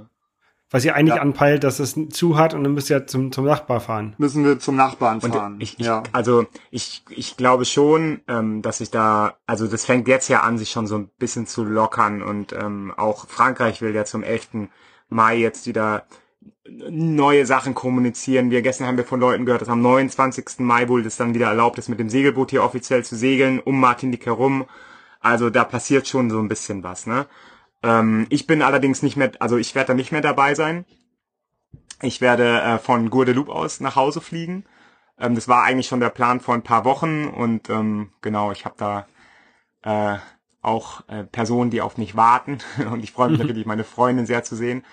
was 0.70 0.84
ihr 0.84 0.94
eigentlich 0.96 1.14
Ja. 1.16 1.22
anpeilt, 1.22 1.62
dass 1.64 1.78
es 1.78 1.94
zu 2.10 2.36
hat 2.36 2.52
und 2.54 2.64
dann 2.64 2.74
müsst 2.74 2.90
ihr 2.90 3.06
zum, 3.06 3.30
zum 3.30 3.44
Nachbar 3.44 3.80
fahren. 3.80 4.14
müssen 4.18 4.44
wir 4.44 4.58
zum 4.58 4.74
Nachbarn 4.76 5.20
Und 5.20 5.32
fahren. 5.34 5.56
ich, 5.60 5.78
ich, 5.78 5.86
ja. 5.86 6.02
also 6.12 6.46
ich, 6.70 7.04
ich 7.10 7.36
glaube 7.36 7.64
schon, 7.64 8.20
ähm, 8.28 8.62
dass 8.62 8.80
ich 8.80 8.90
da, 8.90 9.34
also 9.46 9.66
das 9.68 9.84
fängt 9.84 10.08
jetzt 10.08 10.28
ja 10.28 10.40
an, 10.40 10.58
sich 10.58 10.70
schon 10.70 10.86
so 10.86 10.96
ein 10.96 11.08
bisschen 11.18 11.46
zu 11.46 11.64
lockern 11.64 12.20
und 12.22 12.52
ähm, 12.52 12.92
auch 12.96 13.26
Frankreich 13.28 13.80
will 13.80 13.94
ja 13.94 14.04
zum 14.04 14.22
11. 14.24 14.68
Mai 15.08 15.36
jetzt 15.36 15.66
wieder 15.68 16.04
neue 16.90 17.46
Sachen 17.46 17.74
kommunizieren. 17.74 18.50
Wir 18.50 18.60
gestern 18.62 18.88
haben 18.88 18.96
wir 18.96 19.04
von 19.04 19.20
Leuten 19.20 19.44
gehört, 19.46 19.62
dass 19.62 19.68
am 19.68 19.80
29. 19.82 20.58
Mai 20.58 20.88
wohl 20.88 21.04
das 21.04 21.16
dann 21.16 21.32
wieder 21.34 21.46
erlaubt 21.46 21.78
ist, 21.78 21.88
mit 21.88 22.00
dem 22.00 22.10
Segelboot 22.10 22.50
hier 22.50 22.64
offiziell 22.64 23.04
zu 23.04 23.14
segeln, 23.14 23.60
um 23.60 23.78
Martinique 23.78 24.26
herum. 24.26 24.64
Also 25.20 25.48
da 25.50 25.62
passiert 25.64 26.08
schon 26.08 26.28
so 26.28 26.40
ein 26.40 26.48
bisschen 26.48 26.82
was, 26.82 27.06
ne? 27.06 27.26
Ähm, 27.86 28.26
ich 28.30 28.46
bin 28.48 28.62
allerdings 28.62 29.02
nicht 29.02 29.16
mehr, 29.16 29.30
also 29.38 29.56
ich 29.56 29.74
werde 29.74 29.88
da 29.88 29.94
nicht 29.94 30.10
mehr 30.10 30.20
dabei 30.20 30.54
sein. 30.54 30.84
Ich 32.02 32.20
werde 32.20 32.60
äh, 32.60 32.78
von 32.78 33.10
Guadeloupe 33.10 33.52
aus 33.52 33.80
nach 33.80 33.96
Hause 33.96 34.20
fliegen. 34.20 34.64
Ähm, 35.18 35.36
das 35.36 35.46
war 35.46 35.62
eigentlich 35.62 35.86
schon 35.86 36.00
der 36.00 36.10
Plan 36.10 36.40
vor 36.40 36.54
ein 36.54 36.62
paar 36.62 36.84
Wochen 36.84 37.26
und 37.26 37.70
ähm, 37.70 38.12
genau, 38.22 38.50
ich 38.50 38.64
habe 38.64 38.74
da 38.76 39.06
äh, 39.82 40.18
auch 40.62 41.08
äh, 41.08 41.22
Personen, 41.24 41.70
die 41.70 41.80
auf 41.80 41.96
mich 41.96 42.16
warten 42.16 42.58
und 42.90 43.04
ich 43.04 43.12
freue 43.12 43.30
mich 43.30 43.38
natürlich, 43.38 43.66
meine 43.66 43.84
Freundin 43.84 44.26
sehr 44.26 44.42
zu 44.42 44.56
sehen. 44.56 44.84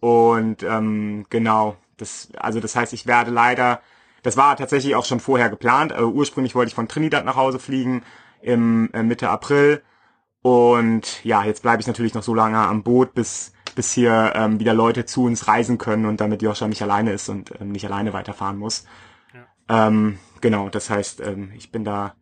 Und 0.00 0.62
ähm, 0.62 1.24
genau, 1.30 1.76
das, 1.96 2.28
also 2.36 2.60
das 2.60 2.76
heißt, 2.76 2.92
ich 2.92 3.06
werde 3.06 3.30
leider, 3.30 3.80
das 4.22 4.36
war 4.36 4.54
tatsächlich 4.56 4.96
auch 4.96 5.06
schon 5.06 5.20
vorher 5.20 5.48
geplant. 5.48 5.92
Äh, 5.92 6.02
ursprünglich 6.02 6.54
wollte 6.54 6.68
ich 6.68 6.74
von 6.74 6.88
Trinidad 6.88 7.24
nach 7.24 7.36
Hause 7.36 7.58
fliegen 7.58 8.02
im 8.42 8.90
äh, 8.92 9.02
Mitte 9.02 9.30
April. 9.30 9.82
Und 10.44 11.24
ja, 11.24 11.42
jetzt 11.42 11.62
bleibe 11.62 11.80
ich 11.80 11.86
natürlich 11.86 12.12
noch 12.12 12.22
so 12.22 12.34
lange 12.34 12.58
am 12.58 12.82
Boot, 12.82 13.14
bis, 13.14 13.54
bis 13.74 13.94
hier 13.94 14.32
ähm, 14.34 14.60
wieder 14.60 14.74
Leute 14.74 15.06
zu 15.06 15.24
uns 15.24 15.48
reisen 15.48 15.78
können 15.78 16.04
und 16.04 16.20
damit 16.20 16.42
Joscha 16.42 16.68
nicht 16.68 16.82
alleine 16.82 17.12
ist 17.12 17.30
und 17.30 17.58
ähm, 17.62 17.72
nicht 17.72 17.86
alleine 17.86 18.12
weiterfahren 18.12 18.58
muss. 18.58 18.84
Ähm, 19.70 20.18
genau, 20.42 20.68
das 20.68 20.90
heißt, 20.90 21.22
ähm, 21.22 21.50
ich 21.56 21.72
bin 21.72 21.82
da 21.82 22.14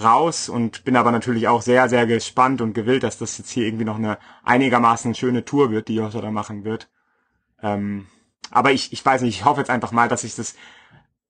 raus 0.00 0.48
und 0.48 0.84
bin 0.84 0.94
aber 0.94 1.10
natürlich 1.10 1.48
auch 1.48 1.60
sehr, 1.60 1.88
sehr 1.88 2.06
gespannt 2.06 2.60
und 2.60 2.74
gewillt, 2.74 3.02
dass 3.02 3.18
das 3.18 3.36
jetzt 3.38 3.50
hier 3.50 3.66
irgendwie 3.66 3.84
noch 3.84 3.96
eine 3.96 4.18
einigermaßen 4.44 5.16
schöne 5.16 5.44
Tour 5.44 5.72
wird, 5.72 5.88
die 5.88 5.96
Joscha 5.96 6.20
da 6.20 6.30
machen 6.30 6.62
wird. 6.62 6.88
Ähm, 7.60 8.06
aber 8.52 8.70
ich, 8.70 8.92
ich 8.92 9.04
weiß 9.04 9.22
nicht, 9.22 9.36
ich 9.36 9.44
hoffe 9.44 9.62
jetzt 9.62 9.70
einfach 9.70 9.90
mal, 9.90 10.08
dass 10.08 10.22
ich 10.22 10.36
das 10.36 10.54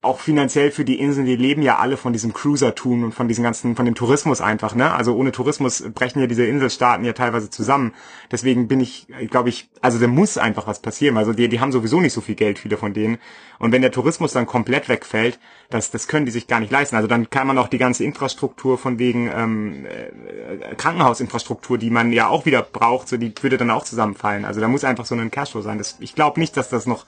auch 0.00 0.20
finanziell 0.20 0.70
für 0.70 0.84
die 0.84 1.00
Inseln, 1.00 1.26
die 1.26 1.34
leben 1.34 1.60
ja 1.60 1.78
alle 1.78 1.96
von 1.96 2.12
diesem 2.12 2.32
Cruiser-Tun 2.32 3.02
und 3.02 3.12
von 3.12 3.26
diesem 3.26 3.42
ganzen, 3.42 3.74
von 3.74 3.84
dem 3.84 3.96
Tourismus 3.96 4.40
einfach, 4.40 4.76
ne? 4.76 4.94
Also 4.94 5.16
ohne 5.16 5.32
Tourismus 5.32 5.82
brechen 5.92 6.20
ja 6.20 6.28
diese 6.28 6.46
Inselstaaten 6.46 7.04
ja 7.04 7.14
teilweise 7.14 7.50
zusammen. 7.50 7.92
Deswegen 8.30 8.68
bin 8.68 8.78
ich, 8.78 9.08
glaube 9.28 9.48
ich, 9.48 9.68
also 9.80 9.98
da 9.98 10.06
muss 10.06 10.38
einfach 10.38 10.68
was 10.68 10.80
passieren. 10.80 11.16
Also 11.16 11.32
die, 11.32 11.48
die 11.48 11.58
haben 11.58 11.72
sowieso 11.72 12.00
nicht 12.00 12.12
so 12.12 12.20
viel 12.20 12.36
Geld, 12.36 12.60
viele 12.60 12.76
von 12.76 12.94
denen. 12.94 13.18
Und 13.58 13.72
wenn 13.72 13.82
der 13.82 13.90
Tourismus 13.90 14.32
dann 14.32 14.46
komplett 14.46 14.88
wegfällt, 14.88 15.40
das, 15.68 15.90
das 15.90 16.06
können 16.06 16.26
die 16.26 16.32
sich 16.32 16.46
gar 16.46 16.60
nicht 16.60 16.70
leisten. 16.70 16.94
Also 16.94 17.08
dann 17.08 17.28
kann 17.28 17.48
man 17.48 17.58
auch 17.58 17.66
die 17.66 17.78
ganze 17.78 18.04
Infrastruktur 18.04 18.78
von 18.78 19.00
wegen 19.00 19.28
ähm, 19.34 19.84
äh, 19.84 20.74
Krankenhausinfrastruktur, 20.76 21.76
die 21.76 21.90
man 21.90 22.12
ja 22.12 22.28
auch 22.28 22.46
wieder 22.46 22.62
braucht, 22.62 23.08
so 23.08 23.16
die 23.16 23.34
würde 23.40 23.56
dann 23.56 23.72
auch 23.72 23.82
zusammenfallen. 23.82 24.44
Also 24.44 24.60
da 24.60 24.68
muss 24.68 24.84
einfach 24.84 25.06
so 25.06 25.16
ein 25.16 25.32
Cashflow 25.32 25.60
sein. 25.60 25.78
Das, 25.78 25.96
ich 25.98 26.14
glaube 26.14 26.38
nicht, 26.38 26.56
dass 26.56 26.68
das 26.68 26.86
noch 26.86 27.04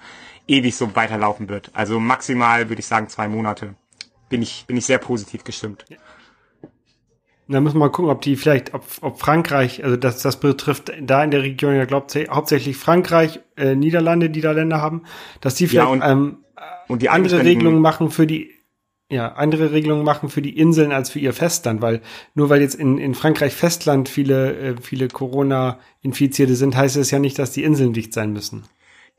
ewig 0.50 0.76
so 0.76 0.94
weiterlaufen 0.96 1.48
wird. 1.48 1.70
Also 1.72 2.00
maximal 2.00 2.68
würde 2.68 2.80
ich 2.80 2.86
sagen 2.86 3.08
zwei 3.08 3.28
Monate. 3.28 3.74
Bin 4.28 4.42
ich, 4.42 4.64
bin 4.66 4.76
ich 4.76 4.86
sehr 4.86 4.98
positiv 4.98 5.44
gestimmt. 5.44 5.84
Und 7.48 7.54
dann 7.54 7.64
müssen 7.64 7.76
wir 7.76 7.80
mal 7.80 7.90
gucken, 7.90 8.10
ob 8.10 8.20
die 8.20 8.36
vielleicht, 8.36 8.74
ob, 8.74 8.84
ob 9.00 9.18
Frankreich, 9.18 9.82
also 9.82 9.96
das, 9.96 10.22
das 10.22 10.38
betrifft 10.38 10.92
da 11.00 11.24
in 11.24 11.30
der 11.32 11.42
Region 11.42 11.74
ja 11.74 11.84
glaubt 11.84 12.14
hauptsächlich 12.14 12.76
Frankreich, 12.76 13.40
äh, 13.56 13.74
Niederlande, 13.74 14.30
die 14.30 14.40
da 14.40 14.52
Länder 14.52 14.80
haben, 14.80 15.02
dass 15.40 15.54
die 15.56 15.64
Ja, 15.64 15.70
vielleicht 15.70 15.90
und- 15.90 16.02
ähm, 16.02 16.36
Und 16.86 17.02
die 17.02 17.08
andere 17.08 17.42
Regelungen 17.44 17.80
machen 17.80 18.10
für 18.10 18.26
die 18.26 18.50
ja, 19.12 19.32
andere 19.32 19.72
Regelungen 19.72 20.04
machen 20.04 20.28
für 20.28 20.40
die 20.40 20.56
Inseln 20.56 20.92
als 20.92 21.10
für 21.10 21.18
ihr 21.18 21.32
Festland, 21.32 21.82
weil 21.82 22.00
nur 22.36 22.48
weil 22.48 22.60
jetzt 22.60 22.76
in, 22.76 22.96
in 22.96 23.16
Frankreich 23.16 23.52
Festland 23.54 24.08
viele, 24.08 24.56
äh, 24.56 24.74
viele 24.80 25.08
Corona-Infizierte 25.08 26.54
sind, 26.54 26.76
heißt 26.76 26.96
es 26.96 27.10
ja 27.10 27.18
nicht, 27.18 27.36
dass 27.36 27.50
die 27.50 27.64
Inseln 27.64 27.92
dicht 27.92 28.12
sein 28.12 28.32
müssen. 28.32 28.62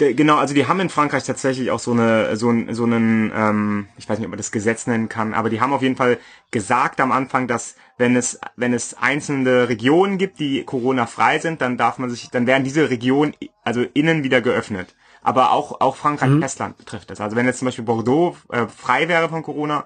De, 0.02 0.14
genau, 0.14 0.38
also 0.38 0.54
die 0.54 0.68
haben 0.68 0.80
in 0.82 0.90
Frankreich 0.90 1.24
tatsächlich 1.24 1.72
auch 1.72 1.80
so 1.80 1.92
eine, 1.92 2.36
so, 2.36 2.54
so 2.72 2.84
einen, 2.84 3.32
ähm, 3.34 3.88
ich 3.98 4.10
weiß 4.10 4.18
nicht, 4.18 4.26
ob 4.26 4.32
man 4.32 4.38
das 4.38 4.52
Gesetz 4.52 4.88
nennen 4.88 5.08
kann, 5.08 5.34
aber 5.34 5.50
die 5.50 5.62
haben 5.62 5.72
auf 5.72 5.82
jeden 5.82 5.96
Fall 5.96 6.18
gesagt 6.50 7.00
am 7.00 7.12
Anfang, 7.12 7.48
dass 7.48 7.76
wenn 7.98 8.16
es, 8.16 8.40
wenn 8.56 8.74
es 8.74 8.96
einzelne 8.96 9.70
Regionen 9.70 10.18
gibt, 10.18 10.40
die 10.40 10.64
Corona-frei 10.66 11.40
sind, 11.40 11.62
dann 11.62 11.78
darf 11.78 12.00
man 12.00 12.10
sich, 12.10 12.30
dann 12.32 12.48
werden 12.48 12.64
diese 12.64 12.90
Regionen, 12.90 13.34
also 13.64 13.86
innen 13.94 14.24
wieder 14.24 14.42
geöffnet 14.42 14.96
aber 15.22 15.52
auch, 15.52 15.82
auch 15.82 15.96
Frankreich 15.96 16.30
mhm. 16.30 16.42
Festland 16.42 16.78
betrifft 16.78 17.10
das. 17.10 17.22
Also 17.22 17.36
wenn 17.36 17.46
jetzt 17.46 17.60
zum 17.60 17.68
Beispiel 17.68 17.86
Bordeaux 17.86 18.38
äh, 18.50 18.68
frei 18.68 19.08
wäre 19.08 19.30
von 19.30 19.44
Corona, 19.44 19.86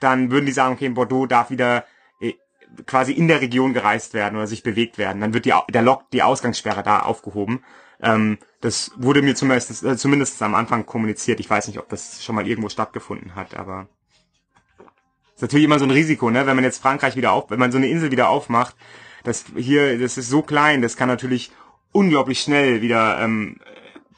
dann 0.00 0.30
würden 0.30 0.46
die 0.46 0.52
sagen, 0.52 0.74
okay, 0.74 0.88
Bordeaux 0.88 1.26
darf 1.26 1.50
wieder 1.50 1.84
äh, 2.20 2.34
quasi 2.86 3.12
in 3.12 3.28
der 3.28 3.40
Region 3.40 3.74
gereist 3.74 4.14
werden 4.14 4.36
oder 4.36 4.46
sich 4.46 4.62
bewegt 4.62 4.98
werden. 4.98 5.20
Dann 5.20 5.34
wird 5.34 5.44
die, 5.44 5.54
der 5.68 5.82
Lock, 5.82 6.10
die 6.12 6.22
Ausgangssperre 6.22 6.82
da 6.82 7.00
aufgehoben. 7.00 7.64
Ähm, 8.00 8.38
das 8.60 8.92
wurde 8.96 9.22
mir 9.22 9.34
zumindest, 9.34 9.82
äh, 9.84 9.96
zumindest 9.96 10.40
am 10.42 10.54
Anfang 10.54 10.86
kommuniziert. 10.86 11.40
Ich 11.40 11.50
weiß 11.50 11.68
nicht, 11.68 11.78
ob 11.78 11.88
das 11.88 12.22
schon 12.24 12.34
mal 12.34 12.46
irgendwo 12.46 12.68
stattgefunden 12.68 13.34
hat, 13.34 13.56
aber 13.56 13.88
ist 15.34 15.42
natürlich 15.42 15.64
immer 15.64 15.78
so 15.78 15.84
ein 15.84 15.92
Risiko, 15.92 16.30
ne? 16.30 16.46
Wenn 16.46 16.56
man 16.56 16.64
jetzt 16.64 16.82
Frankreich 16.82 17.14
wieder 17.16 17.32
auf, 17.32 17.50
wenn 17.50 17.60
man 17.60 17.70
so 17.70 17.78
eine 17.78 17.88
Insel 17.88 18.10
wieder 18.10 18.28
aufmacht, 18.28 18.74
das 19.24 19.44
hier, 19.56 19.98
das 19.98 20.18
ist 20.18 20.28
so 20.28 20.42
klein, 20.42 20.82
das 20.82 20.96
kann 20.96 21.08
natürlich 21.08 21.52
unglaublich 21.92 22.40
schnell 22.40 22.82
wieder 22.82 23.20
ähm, 23.20 23.60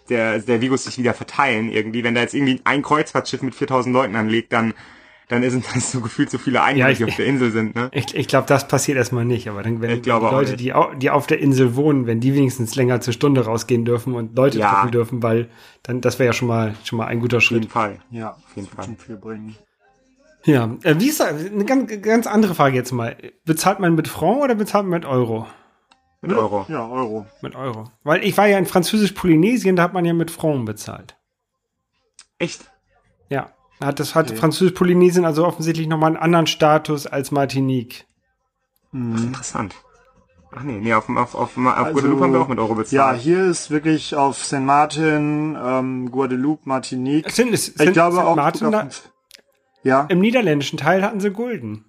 der, 0.09 0.41
der 0.41 0.61
Virus 0.61 0.85
sich 0.85 0.99
wieder 0.99 1.15
verteilen 1.15 1.71
irgendwie. 1.71 2.05
Wenn 2.05 2.15
da 2.15 2.23
jetzt 2.23 2.35
irgendwie 2.35 2.61
ein 2.65 2.83
Kreuzfahrtschiff 2.83 3.43
mit 3.43 3.55
4000 3.55 3.93
Leuten 3.93 4.17
anlegt, 4.17 4.53
dann 4.53 4.75
dann 5.31 5.49
sind 5.49 5.65
das 5.75 5.93
so 5.93 6.01
gefühlt 6.01 6.31
so 6.31 6.39
viele 6.39 6.63
Einwohner, 6.63 6.91
ja, 6.91 7.07
auf 7.07 7.17
der 7.17 7.27
Insel 7.27 7.53
sind. 7.53 7.75
Ne? 7.75 7.89
Ich, 7.93 8.15
ich 8.15 8.29
glaube, 8.29 8.47
das 8.47 8.69
passiert 8.69 8.99
erstmal 8.99 9.25
nicht. 9.25 9.49
Aber 9.49 9.63
dann, 9.63 9.81
wenn 9.81 9.91
ich 9.91 10.03
die 10.03 10.11
Leute, 10.11 10.57
die, 10.57 10.73
die 10.99 11.11
auf 11.11 11.27
der 11.27 11.39
Insel 11.39 11.77
wohnen, 11.77 12.07
wenn 12.07 12.21
die 12.21 12.35
wenigstens 12.35 12.75
länger 12.75 13.01
zur 13.01 13.13
Stunde 13.13 13.45
rausgehen 13.45 13.85
dürfen 13.85 14.15
und 14.15 14.37
Leute 14.37 14.59
ja. 14.59 14.71
treffen 14.71 14.91
dürfen, 14.91 15.23
weil 15.23 15.49
dann 15.83 16.01
das 16.01 16.19
wäre 16.19 16.27
ja 16.27 16.33
schon 16.33 16.49
mal 16.49 16.75
schon 16.85 16.99
mal 16.99 17.07
ein 17.07 17.21
guter 17.21 17.41
Schritt. 17.41 17.59
Auf 17.59 17.63
jeden 17.63 17.73
Fall. 17.73 17.99
Ja, 18.11 18.31
auf 18.33 18.57
jeden 18.57 18.69
Fall. 18.69 18.85
Schon 18.85 18.97
viel 18.97 19.17
bringen. 19.17 19.57
Ja, 20.45 20.77
äh, 20.83 20.97
wie 20.99 21.09
ist 21.09 21.21
das? 21.21 21.47
Eine 21.47 21.65
ganz, 21.65 21.91
ganz 22.03 22.27
andere 22.27 22.55
Frage 22.55 22.77
jetzt 22.77 22.93
mal. 22.93 23.17
Bezahlt 23.45 23.79
man 23.79 23.95
mit 23.95 24.09
Franc 24.09 24.43
oder 24.43 24.55
bezahlt 24.55 24.85
man 24.85 25.01
mit 25.01 25.05
Euro? 25.05 25.47
Mit 26.23 26.33
Euro. 26.37 26.67
Ja, 26.69 26.87
Euro. 26.87 27.27
Mit 27.41 27.55
Euro. 27.55 27.91
Weil 28.05 28.25
ich 28.25 28.37
war 28.37 28.47
ja 28.47 28.59
in 28.59 28.67
Französisch-Polynesien, 28.67 29.77
da 29.77 29.85
hat 29.85 29.95
man 29.95 30.05
ja 30.05 30.13
mit 30.13 30.31
Franc 30.31 30.67
bezahlt. 30.67 31.17
Echt? 32.39 32.71
Ja. 33.29 33.53
Hat 33.81 33.99
das 33.99 34.15
hat 34.15 34.31
okay. 34.31 34.39
Französisch-Polynesien 34.39 35.25
also 35.25 35.47
offensichtlich 35.47 35.89
nochmal 35.89 36.09
einen 36.09 36.23
anderen 36.23 36.47
Status 36.47 37.07
als 37.07 37.31
Martinique. 37.31 38.07
Mhm. 38.93 39.15
Ach, 39.17 39.23
interessant. 39.25 39.75
Ach 40.53 40.63
nee, 40.65 40.81
nee, 40.81 40.93
auf, 40.93 41.09
auf, 41.09 41.35
auf, 41.35 41.57
auf 41.57 41.67
also, 41.67 41.93
Guadeloupe 41.93 42.25
haben 42.25 42.33
wir 42.33 42.41
auch 42.41 42.49
mit 42.49 42.59
Euro 42.59 42.75
bezahlt. 42.75 42.93
Ja, 42.93 43.13
hier 43.13 43.45
ist 43.45 43.71
wirklich 43.71 44.17
auf 44.17 44.45
St. 44.45 44.61
Martin, 44.61 45.57
ähm, 45.63 46.11
Guadeloupe, 46.11 46.63
Martinique. 46.65 47.31
Sind, 47.31 47.55
es, 47.55 47.67
sind, 47.67 47.81
ich 47.81 47.93
glaube 47.93 48.17
sind 48.17 48.25
auch 48.25 48.37
Martin 48.37 48.73
da, 48.73 48.89
ja. 49.83 50.07
Im 50.09 50.21
niederländischen 50.21 50.77
Teil 50.77 51.03
hatten 51.03 51.21
sie 51.21 51.31
Gulden. 51.31 51.85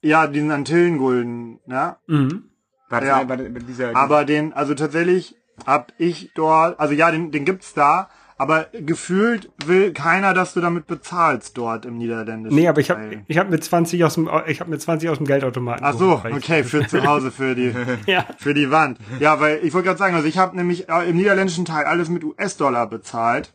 Ja, 0.00 0.26
diesen 0.26 0.50
Antillen-Gulden, 0.50 1.60
ja. 1.66 1.98
Mhm. 2.06 2.50
War 2.88 3.04
ja. 3.04 3.28
War 3.28 3.36
dieser, 3.36 3.94
aber 3.94 4.24
den, 4.24 4.52
also 4.52 4.74
tatsächlich 4.74 5.36
hab 5.66 5.92
ich 5.98 6.32
dort, 6.34 6.80
also 6.80 6.94
ja, 6.94 7.10
den, 7.10 7.30
den 7.30 7.44
gibt's 7.44 7.74
da, 7.74 8.08
aber 8.36 8.66
gefühlt 8.72 9.50
will 9.64 9.92
keiner, 9.92 10.34
dass 10.34 10.54
du 10.54 10.60
damit 10.60 10.86
bezahlst 10.86 11.56
dort 11.56 11.86
im 11.86 11.98
Niederländischen. 11.98 12.56
Nee, 12.56 12.68
aber 12.68 12.80
ich 12.80 12.90
habe 12.90 13.22
ich 13.26 13.38
hab 13.38 13.48
mit 13.48 13.62
20 13.62 14.02
aus 14.04 14.14
dem 14.14 14.28
ich 14.46 14.60
habe 14.60 14.70
mit 14.70 14.82
20 14.82 15.08
aus 15.08 15.18
dem 15.18 15.26
Geldautomaten. 15.26 15.84
Ach 15.84 15.94
so, 15.94 16.20
okay, 16.24 16.64
für 16.64 16.86
zu 16.86 17.04
Hause 17.04 17.30
für 17.30 17.54
die 17.54 17.72
ja. 18.06 18.26
für 18.38 18.54
die 18.54 18.70
Wand. 18.70 18.98
Ja, 19.20 19.40
weil 19.40 19.60
ich 19.62 19.72
wollte 19.72 19.86
gerade 19.86 19.98
sagen, 19.98 20.14
also 20.14 20.26
ich 20.26 20.38
habe 20.38 20.56
nämlich 20.56 20.88
äh, 20.88 21.08
im 21.08 21.16
niederländischen 21.16 21.64
Teil 21.64 21.84
alles 21.84 22.08
mit 22.08 22.24
US-Dollar 22.24 22.88
bezahlt. 22.88 23.52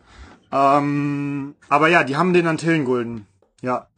Ähm, 0.51 1.55
aber 1.67 1.89
ja, 1.89 2.03
die 2.03 2.15
haben 2.15 2.33
den 2.33 2.47
Antillengulden. 2.47 3.27
Ja. 3.61 3.88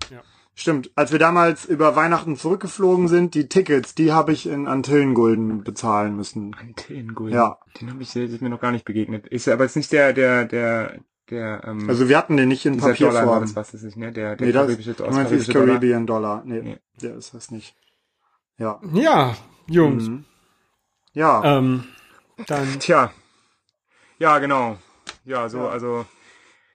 Stimmt, 0.61 0.91
als 0.93 1.11
wir 1.11 1.17
damals 1.17 1.65
über 1.65 1.95
Weihnachten 1.95 2.35
zurückgeflogen 2.35 3.07
sind, 3.07 3.33
die 3.33 3.49
Tickets, 3.49 3.95
die 3.95 4.11
habe 4.11 4.31
ich 4.31 4.45
in 4.45 4.67
Antillengulden 4.67 5.63
bezahlen 5.63 6.15
müssen. 6.15 6.53
Antillengulden? 6.53 7.35
Ja. 7.35 7.57
Den 7.79 7.89
habe 7.89 8.03
ich, 8.03 8.15
ist 8.15 8.41
mir 8.43 8.49
noch 8.49 8.61
gar 8.61 8.71
nicht 8.71 8.85
begegnet. 8.85 9.27
Ist 9.27 9.47
aber 9.47 9.63
jetzt 9.63 9.75
nicht 9.75 9.91
der, 9.91 10.13
der, 10.13 10.45
der, 10.45 10.99
der, 11.31 11.63
ähm, 11.65 11.89
Also 11.89 12.09
wir 12.09 12.15
hatten 12.15 12.37
den 12.37 12.49
nicht 12.49 12.63
in 12.67 12.77
Papierform. 12.77 13.25
Dollar, 13.25 13.39
das 13.41 13.55
was 13.55 13.73
ist 13.73 13.81
nicht, 13.81 13.97
ne? 13.97 14.11
Der, 14.11 14.35
der 14.35 14.45
nee, 14.45 14.53
karibische, 14.53 14.93
das, 14.93 15.09
karibische 15.09 15.35
ist 15.35 15.51
Caribbean 15.51 16.05
Dollar. 16.05 16.43
Nee, 16.45 16.61
nee, 16.61 16.77
der 17.01 17.15
ist 17.15 17.33
das 17.33 17.49
nicht. 17.49 17.75
Ja. 18.59 18.79
Ja, 18.93 19.35
Jungs. 19.65 20.09
Mhm. 20.09 20.25
Ja. 21.13 21.57
Ähm, 21.57 21.85
dann. 22.45 22.79
Tja. 22.79 23.11
Ja, 24.19 24.37
genau. 24.37 24.77
Ja, 25.25 25.49
so, 25.49 25.57
ja. 25.57 25.69
also, 25.69 26.05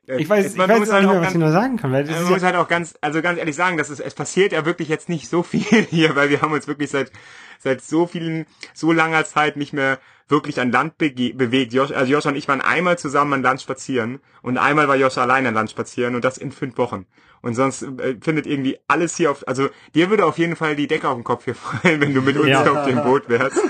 ich 0.07 0.29
weiß, 0.29 0.53
ich 0.53 0.59
weiß 0.59 0.81
nicht 0.81 0.93
halt 0.93 1.07
mehr, 1.07 1.21
was 1.21 1.33
ich 1.33 1.39
noch 1.39 1.51
sagen 1.51 1.77
kann. 1.77 1.93
Weil 1.93 2.05
das 2.05 2.23
man 2.23 2.31
muss 2.31 2.43
ja 2.43 2.47
halt 2.47 2.57
auch 2.57 2.69
ganz, 2.69 2.95
also 3.01 3.23
ganz 3.23 3.39
ehrlich 3.39 3.57
sagen, 3.57 3.77
dass 3.77 3.91
es, 3.91 4.01
es 4.01 4.15
passiert 4.15 4.53
ja 4.53 4.65
wirklich 4.65 4.89
jetzt 4.89 5.09
nicht 5.09 5.29
so 5.29 5.43
viel 5.43 5.63
hier, 5.91 6.15
weil 6.17 6.31
wir 6.31 6.43
haben 6.43 6.53
uns 6.53 6.69
wirklich 6.69 6.91
seit, 6.91 7.11
seit 7.59 7.83
so 7.83 8.07
vielen, 8.07 8.47
so 8.75 8.93
langer 8.93 9.25
Zeit 9.25 9.57
nicht 9.57 9.73
mehr 9.73 9.99
wirklich 10.29 10.61
an 10.61 10.73
Land 10.73 10.99
bewegt. 10.99 11.73
Josh, 11.73 11.93
also 11.93 12.13
Josh 12.13 12.27
und 12.27 12.37
ich 12.37 12.49
waren 12.49 12.61
einmal 12.61 12.99
zusammen 12.99 13.33
an 13.35 13.43
Land 13.43 13.63
spazieren 13.63 14.21
und 14.43 14.59
einmal 14.59 14.89
war 14.89 14.97
Josh 14.97 15.19
allein 15.19 15.47
an 15.47 15.55
Land 15.55 15.71
spazieren 15.71 16.15
und 16.15 16.25
das 16.25 16.39
in 16.39 16.53
fünf 16.53 16.79
Wochen. 16.79 17.07
Und 17.43 17.55
sonst 17.55 17.83
äh, 17.83 18.17
findet 18.21 18.47
irgendwie 18.47 18.79
alles 18.89 19.17
hier 19.17 19.31
auf, 19.31 19.47
also 19.47 19.69
dir 19.95 20.11
würde 20.11 20.25
auf 20.25 20.39
jeden 20.39 20.57
Fall 20.57 20.75
die 20.75 20.89
Decke 20.89 21.09
auf 21.09 21.15
dem 21.15 21.25
Kopf 21.25 21.45
hier 21.45 21.55
fallen, 21.57 22.01
wenn 22.01 22.15
du 22.15 22.23
mit 22.23 22.37
uns 22.37 22.49
ja. 22.49 22.69
auf 22.69 22.87
dem 22.87 23.03
Boot 23.03 23.29
wärst. 23.29 23.61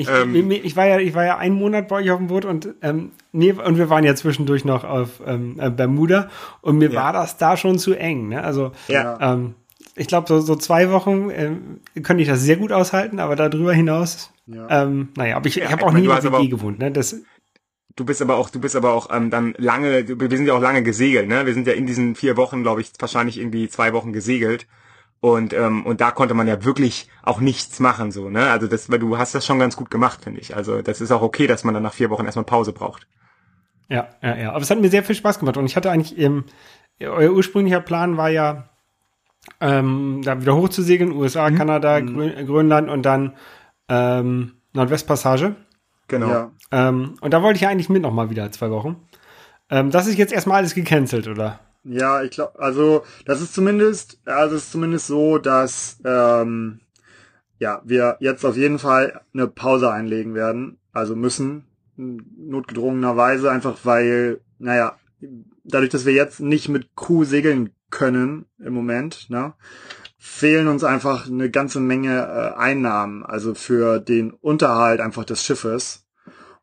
Ich, 0.00 0.08
ähm, 0.08 0.50
ich, 0.50 0.76
war 0.76 0.86
ja, 0.86 0.98
ich 0.98 1.14
war 1.14 1.24
ja 1.24 1.36
einen 1.36 1.56
Monat 1.56 1.88
bei 1.88 1.96
euch 1.96 2.10
auf 2.10 2.18
dem 2.18 2.28
Boot 2.28 2.44
und 2.44 2.74
ähm, 2.82 3.12
nee, 3.32 3.52
und 3.52 3.76
wir 3.76 3.90
waren 3.90 4.04
ja 4.04 4.14
zwischendurch 4.14 4.64
noch 4.64 4.84
auf 4.84 5.20
ähm, 5.26 5.56
äh, 5.60 5.70
Bermuda 5.70 6.28
und 6.62 6.78
mir 6.78 6.90
ja. 6.90 7.02
war 7.02 7.12
das 7.12 7.36
da 7.36 7.56
schon 7.56 7.78
zu 7.78 7.94
eng. 7.94 8.28
Ne? 8.28 8.42
Also 8.42 8.72
ja. 8.88 9.18
ähm, 9.20 9.54
ich 9.96 10.06
glaube, 10.06 10.26
so, 10.28 10.40
so 10.40 10.56
zwei 10.56 10.90
Wochen 10.90 11.30
äh, 11.30 11.50
könnte 12.02 12.22
ich 12.22 12.28
das 12.28 12.40
sehr 12.40 12.56
gut 12.56 12.72
aushalten, 12.72 13.18
aber 13.18 13.36
darüber 13.36 13.74
hinaus, 13.74 14.32
ja. 14.46 14.84
ähm, 14.84 15.08
naja, 15.16 15.36
aber 15.36 15.46
ich, 15.46 15.60
ich 15.60 15.70
habe 15.70 15.84
auch 15.84 15.92
nie 15.92 16.04
in 16.04 16.08
der 16.08 16.32
WG 16.32 16.48
gewohnt. 16.48 16.78
Ne? 16.78 16.90
Das, 16.90 17.16
Du 17.96 18.06
bist 18.06 18.22
aber 18.22 18.36
auch, 18.36 18.48
du 18.48 18.60
bist 18.60 18.76
aber 18.76 18.94
auch 18.94 19.10
ähm, 19.12 19.28
dann 19.28 19.52
lange, 19.58 20.08
wir 20.08 20.36
sind 20.36 20.46
ja 20.46 20.54
auch 20.54 20.62
lange 20.62 20.82
gesegelt, 20.82 21.28
ne? 21.28 21.44
Wir 21.44 21.52
sind 21.52 21.66
ja 21.66 21.74
in 21.74 21.86
diesen 21.86 22.14
vier 22.14 22.38
Wochen, 22.38 22.62
glaube 22.62 22.80
ich, 22.80 22.92
wahrscheinlich 22.98 23.36
irgendwie 23.36 23.68
zwei 23.68 23.92
Wochen 23.92 24.14
gesegelt. 24.14 24.66
Und, 25.20 25.52
ähm, 25.52 25.84
und 25.84 26.00
da 26.00 26.10
konnte 26.12 26.32
man 26.32 26.48
ja 26.48 26.64
wirklich 26.64 27.08
auch 27.22 27.40
nichts 27.40 27.78
machen, 27.78 28.10
so, 28.10 28.30
ne? 28.30 28.50
Also 28.50 28.66
das, 28.66 28.90
weil 28.90 28.98
du 28.98 29.18
hast 29.18 29.34
das 29.34 29.44
schon 29.44 29.58
ganz 29.58 29.76
gut 29.76 29.90
gemacht, 29.90 30.24
finde 30.24 30.40
ich. 30.40 30.56
Also 30.56 30.80
das 30.80 31.02
ist 31.02 31.12
auch 31.12 31.20
okay, 31.20 31.46
dass 31.46 31.62
man 31.62 31.74
dann 31.74 31.82
nach 31.82 31.92
vier 31.92 32.08
Wochen 32.08 32.24
erstmal 32.24 32.46
Pause 32.46 32.72
braucht. 32.72 33.06
Ja, 33.88 34.08
ja, 34.22 34.36
ja. 34.36 34.50
Aber 34.52 34.62
es 34.62 34.70
hat 34.70 34.80
mir 34.80 34.88
sehr 34.88 35.04
viel 35.04 35.14
Spaß 35.14 35.38
gemacht. 35.38 35.58
Und 35.58 35.66
ich 35.66 35.76
hatte 35.76 35.90
eigentlich, 35.90 36.16
ähm, 36.18 36.44
euer 37.00 37.32
ursprünglicher 37.32 37.80
Plan 37.80 38.16
war 38.16 38.30
ja, 38.30 38.70
ähm, 39.60 40.22
da 40.24 40.40
wieder 40.40 40.56
hochzusegeln, 40.56 41.12
USA, 41.12 41.50
mhm. 41.50 41.56
Kanada, 41.56 42.00
mhm. 42.00 42.14
Grön 42.14 42.46
Grönland 42.46 42.88
und 42.88 43.02
dann 43.02 43.34
ähm, 43.88 44.54
Nordwestpassage. 44.72 45.56
Genau. 46.08 46.28
Ja. 46.28 46.50
Ähm, 46.70 47.16
und 47.20 47.34
da 47.34 47.42
wollte 47.42 47.56
ich 47.56 47.62
ja 47.62 47.68
eigentlich 47.68 47.88
mit 47.88 48.02
nochmal 48.02 48.30
wieder 48.30 48.50
zwei 48.52 48.70
Wochen. 48.70 48.96
Ähm, 49.70 49.90
das 49.90 50.06
ist 50.06 50.16
jetzt 50.16 50.32
erstmal 50.32 50.58
alles 50.58 50.74
gecancelt, 50.74 51.28
oder? 51.28 51.60
Ja, 51.84 52.22
ich 52.22 52.30
glaube, 52.32 52.58
also 52.58 53.04
das 53.24 53.40
ist 53.40 53.54
zumindest, 53.54 54.20
also 54.26 54.56
ist 54.56 54.72
zumindest 54.72 55.06
so, 55.06 55.38
dass 55.38 55.98
ähm, 56.04 56.80
ja 57.58 57.80
wir 57.84 58.16
jetzt 58.20 58.44
auf 58.44 58.56
jeden 58.56 58.78
Fall 58.78 59.20
eine 59.32 59.46
Pause 59.46 59.90
einlegen 59.90 60.34
werden, 60.34 60.78
also 60.92 61.16
müssen 61.16 61.64
notgedrungenerweise 61.96 63.50
einfach, 63.50 63.78
weil, 63.84 64.40
naja, 64.58 64.98
dadurch, 65.64 65.90
dass 65.90 66.06
wir 66.06 66.12
jetzt 66.12 66.40
nicht 66.40 66.68
mit 66.68 66.96
Crew 66.96 67.24
segeln 67.24 67.70
können 67.90 68.46
im 68.58 68.72
Moment, 68.72 69.28
ne, 69.30 69.54
fehlen 70.18 70.68
uns 70.68 70.84
einfach 70.84 71.26
eine 71.26 71.50
ganze 71.50 71.80
Menge 71.80 72.18
äh, 72.18 72.58
Einnahmen, 72.58 73.24
also 73.24 73.54
für 73.54 74.00
den 74.00 74.32
Unterhalt 74.32 75.00
einfach 75.00 75.24
des 75.24 75.44
Schiffes. 75.44 76.06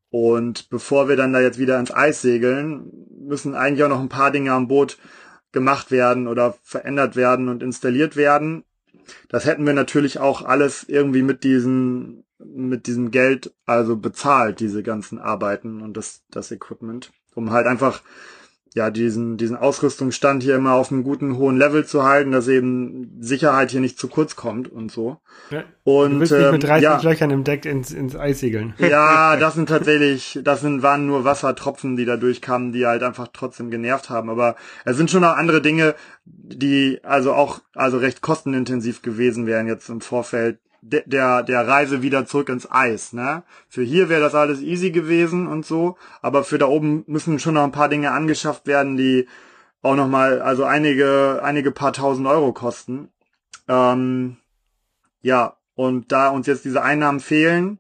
Und 0.10 0.70
bevor 0.70 1.10
wir 1.10 1.18
dann 1.18 1.34
da 1.34 1.42
jetzt 1.42 1.60
wieder 1.60 1.80
ins 1.80 1.94
Eis 1.94 2.22
segeln, 2.22 2.92
müssen 3.28 3.56
eigentlich 3.56 3.84
auch 3.84 3.90
noch 3.90 4.00
ein 4.00 4.10
paar 4.10 4.32
Dinge 4.32 4.52
am 4.54 4.68
Boot 4.68 4.98
gemacht 5.52 5.92
werden 5.92 6.28
oder 6.28 6.56
verändert 6.64 7.16
werden 7.16 7.50
und 7.50 7.64
installiert 7.64 8.16
werden. 8.16 8.64
Das 9.30 9.46
hätten 9.46 9.66
wir 9.66 9.74
natürlich 9.74 10.20
auch 10.20 10.44
alles 10.44 10.84
irgendwie 10.88 11.22
mit 11.22 11.44
diesen, 11.44 12.26
mit 12.40 12.88
diesem 12.88 13.12
Geld 13.12 13.54
also 13.66 13.98
bezahlt, 13.98 14.60
diese 14.60 14.84
ganzen 14.84 15.20
Arbeiten 15.20 15.82
und 15.82 15.96
das, 15.96 16.24
das 16.30 16.52
Equipment, 16.52 17.12
um 17.36 17.52
halt 17.52 17.68
einfach 17.68 18.02
ja, 18.78 18.92
diesen, 18.92 19.38
diesen 19.38 19.58
Ausrüstungsstand 19.58 20.44
hier 20.44 20.56
immer 20.56 20.74
auf 20.74 20.92
einem 20.92 21.04
guten 21.04 21.36
hohen 21.38 21.58
Level 21.58 21.84
zu 21.84 22.04
halten, 22.04 22.32
dass 22.32 22.48
eben 22.48 23.18
Sicherheit 23.20 23.72
hier 23.72 23.82
nicht 23.82 23.98
zu 23.98 24.08
kurz 24.08 24.36
kommt 24.36 24.72
und 24.72 24.92
so. 24.92 25.18
Ja, 25.50 25.64
Und 25.84 26.14
du 26.14 26.20
bist 26.20 26.32
nicht 26.32 26.52
mit 26.52 26.64
ähm, 26.64 26.70
30 26.70 26.84
ja, 26.84 27.02
Löchern 27.02 27.32
im 27.32 27.44
Deck 27.44 27.66
ins, 27.66 27.92
ins 27.92 28.16
Eis 28.16 28.40
segeln. 28.40 28.76
ja, 28.80 29.36
das 29.40 29.56
sind 29.56 29.68
tatsächlich, 29.68 30.40
das 30.44 30.62
sind, 30.62 30.84
waren 30.84 31.08
nur 31.08 31.24
Wassertropfen, 31.24 31.98
die 31.98 32.06
da 32.06 32.18
durchkamen, 32.18 32.72
die 32.72 32.86
halt 32.86 33.02
einfach 33.02 33.30
trotzdem 33.34 33.72
genervt 33.72 34.12
haben. 34.12 34.30
Aber 34.30 34.56
es 34.86 34.96
sind 34.96 35.10
schon 35.10 35.22
noch 35.22 35.36
andere 35.36 35.64
Dinge, 35.64 35.96
die 36.26 37.00
also 37.02 37.34
auch, 37.34 37.62
also 37.74 37.98
recht 37.98 38.22
kostenintensiv 38.22 39.02
gewesen 39.02 39.48
wären 39.48 39.66
jetzt 39.66 39.90
im 39.90 40.02
Vorfeld 40.02 40.60
de- 40.82 41.04
der, 41.06 41.44
der 41.44 41.68
Reise 41.68 42.02
wieder 42.02 42.26
zurück 42.26 42.50
ins 42.50 42.70
Eis, 42.72 43.14
ne? 43.14 43.44
Für 43.68 43.84
hier 43.84 44.10
wäre 44.10 44.22
das 44.22 44.36
alles 44.36 44.62
easy 44.62 44.92
gewesen 44.92 45.48
und 45.48 45.66
so, 45.66 45.98
aber 46.22 46.44
für 46.44 46.58
da 46.58 46.68
oben 46.68 47.04
müssen 47.08 47.40
schon 47.40 47.56
noch 47.56 47.64
ein 47.64 47.72
paar 47.72 47.90
Dinge 47.90 48.12
angeschafft 48.12 48.68
werden, 48.68 48.98
die 48.98 49.28
auch 49.82 49.96
noch 49.96 50.08
mal, 50.08 50.42
also 50.42 50.64
einige, 50.64 51.42
einige 51.44 51.72
paar 51.72 51.94
tausend 51.94 52.28
Euro 52.28 52.52
kosten. 52.54 53.10
Ähm, 53.68 54.38
ja, 55.22 55.58
und 55.76 56.12
da 56.12 56.30
uns 56.30 56.48
jetzt 56.48 56.66
diese 56.66 56.82
Einnahmen 56.82 57.20
fehlen, 57.20 57.80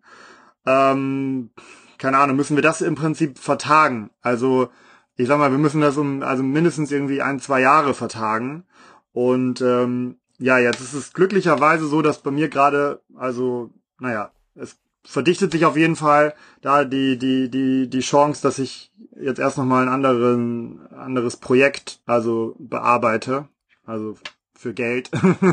ähm, 0.66 1.50
keine 1.98 2.18
Ahnung, 2.20 2.36
müssen 2.36 2.56
wir 2.56 2.62
das 2.62 2.82
im 2.82 2.96
Prinzip 2.96 3.40
vertagen. 3.40 4.12
Also, 4.22 4.70
ich 5.16 5.28
sag 5.28 5.40
mal, 5.40 5.52
wir 5.52 5.58
müssen 5.58 5.82
das 5.82 5.98
um, 5.98 6.22
also 6.22 6.44
mindestens 6.44 6.92
irgendwie 6.92 7.24
ein, 7.24 7.40
zwei 7.40 7.62
Jahre 7.62 7.96
vertagen. 7.96 8.66
Und 9.14 9.62
ähm, 9.62 10.18
ja, 10.40 10.60
jetzt 10.60 10.82
ist 10.82 10.94
es 10.94 11.14
glücklicherweise 11.14 11.88
so, 11.88 12.02
dass 12.02 12.22
bei 12.22 12.32
mir 12.32 12.50
gerade, 12.50 13.02
also, 13.16 13.72
naja, 14.00 14.32
es 14.56 14.78
verdichtet 15.04 15.52
sich 15.52 15.66
auf 15.66 15.78
jeden 15.78 15.96
Fall 15.96 16.34
da 16.62 16.84
die, 16.84 17.18
die, 17.18 17.50
die, 17.50 17.90
die 17.90 18.00
Chance, 18.00 18.42
dass 18.42 18.60
ich 18.60 18.92
jetzt 19.20 19.40
erst 19.40 19.58
nochmal 19.58 19.84
ein 19.84 19.94
anderen, 19.94 20.88
anderes 20.92 21.38
Projekt, 21.38 22.02
also 22.06 22.56
bearbeite. 22.60 23.48
Also 23.86 24.18
für 24.54 24.74
Geld. 24.74 25.10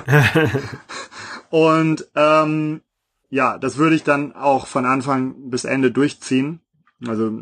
Und 1.51 2.09
ähm, 2.17 2.81
ja, 3.31 3.59
das 3.59 3.77
würde 3.79 3.97
ich 3.97 4.03
dann 4.03 4.35
auch 4.35 4.67
von 4.67 4.87
Anfang 4.87 5.51
bis 5.51 5.65
Ende 5.65 5.93
durchziehen. 5.93 6.61
Also 7.07 7.33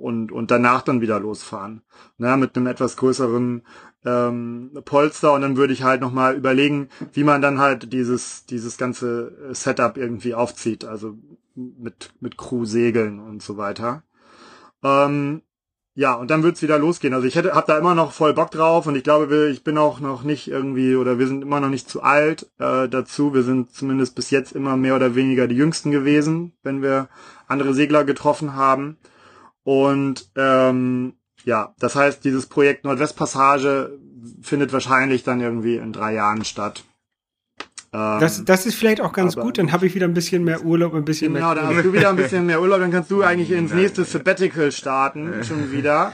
und, 0.00 0.32
und 0.32 0.50
danach 0.50 0.82
dann 0.82 1.00
wieder 1.00 1.20
losfahren. 1.20 1.82
Ne, 2.18 2.36
mit 2.36 2.56
einem 2.56 2.66
etwas 2.66 2.96
größeren 2.96 3.62
ähm, 4.04 4.70
Polster 4.84 5.32
und 5.34 5.42
dann 5.42 5.56
würde 5.56 5.72
ich 5.72 5.82
halt 5.82 6.00
nochmal 6.00 6.34
überlegen, 6.34 6.88
wie 7.12 7.24
man 7.24 7.42
dann 7.42 7.58
halt 7.58 7.92
dieses, 7.92 8.46
dieses 8.46 8.78
ganze 8.78 9.54
Setup 9.54 9.96
irgendwie 9.96 10.34
aufzieht. 10.34 10.84
Also 10.84 11.16
mit, 11.54 12.10
mit 12.20 12.38
Crew-Segeln 12.38 13.20
und 13.20 13.42
so 13.42 13.56
weiter. 13.56 14.02
Ähm, 14.82 15.42
ja, 15.94 16.14
und 16.14 16.30
dann 16.30 16.42
wird's 16.42 16.62
wieder 16.62 16.78
losgehen. 16.78 17.12
Also 17.14 17.26
ich 17.26 17.34
hätte, 17.34 17.54
hab 17.54 17.66
da 17.66 17.76
immer 17.76 17.94
noch 17.94 18.12
voll 18.12 18.32
Bock 18.32 18.50
drauf 18.50 18.86
und 18.86 18.94
ich 18.94 19.02
glaube, 19.04 19.28
wir, 19.28 19.48
ich 19.48 19.64
bin 19.64 19.76
auch 19.76 20.00
noch 20.00 20.22
nicht 20.22 20.48
irgendwie 20.48 20.94
oder 20.96 21.18
wir 21.18 21.26
sind 21.26 21.42
immer 21.42 21.60
noch 21.60 21.68
nicht 21.68 21.90
zu 21.90 22.02
alt 22.02 22.48
äh, 22.58 22.88
dazu. 22.88 23.34
Wir 23.34 23.42
sind 23.42 23.74
zumindest 23.74 24.14
bis 24.14 24.30
jetzt 24.30 24.52
immer 24.52 24.76
mehr 24.76 24.96
oder 24.96 25.14
weniger 25.14 25.46
die 25.48 25.56
Jüngsten 25.56 25.90
gewesen, 25.90 26.52
wenn 26.62 26.80
wir 26.80 27.08
andere 27.48 27.74
Segler 27.74 28.04
getroffen 28.04 28.54
haben. 28.54 28.96
Und 29.64 30.30
ähm, 30.36 31.14
ja, 31.44 31.74
das 31.78 31.94
heißt, 31.96 32.24
dieses 32.24 32.46
Projekt 32.46 32.84
Nordwestpassage 32.84 33.98
findet 34.42 34.72
wahrscheinlich 34.72 35.22
dann 35.22 35.40
irgendwie 35.40 35.76
in 35.76 35.92
drei 35.92 36.14
Jahren 36.14 36.44
statt. 36.44 36.84
Ähm, 37.92 38.20
Das, 38.20 38.44
das 38.44 38.66
ist 38.66 38.74
vielleicht 38.76 39.00
auch 39.00 39.12
ganz 39.12 39.34
aber- 39.36 39.42
gut, 39.46 39.58
dann 39.58 39.72
habe 39.72 39.86
ich 39.86 39.94
wieder 39.94 40.06
ein 40.06 40.14
bisschen 40.14 40.44
mehr 40.44 40.62
Urlaub, 40.64 40.94
ein 40.94 41.04
bisschen 41.04 41.34
Genau, 41.34 41.54
dann 41.54 41.68
mehr. 41.68 41.76
hast 41.78 41.84
du 41.84 41.92
wieder 41.92 42.10
ein 42.10 42.16
bisschen 42.16 42.46
mehr 42.46 42.60
Urlaub, 42.60 42.78
dann 42.80 42.92
kannst 42.92 43.10
du 43.10 43.22
eigentlich 43.24 43.50
ins 43.50 43.72
nächste 43.72 44.04
Sabbatical 44.04 44.70
starten, 44.70 45.42
schon 45.44 45.72
wieder. 45.72 46.12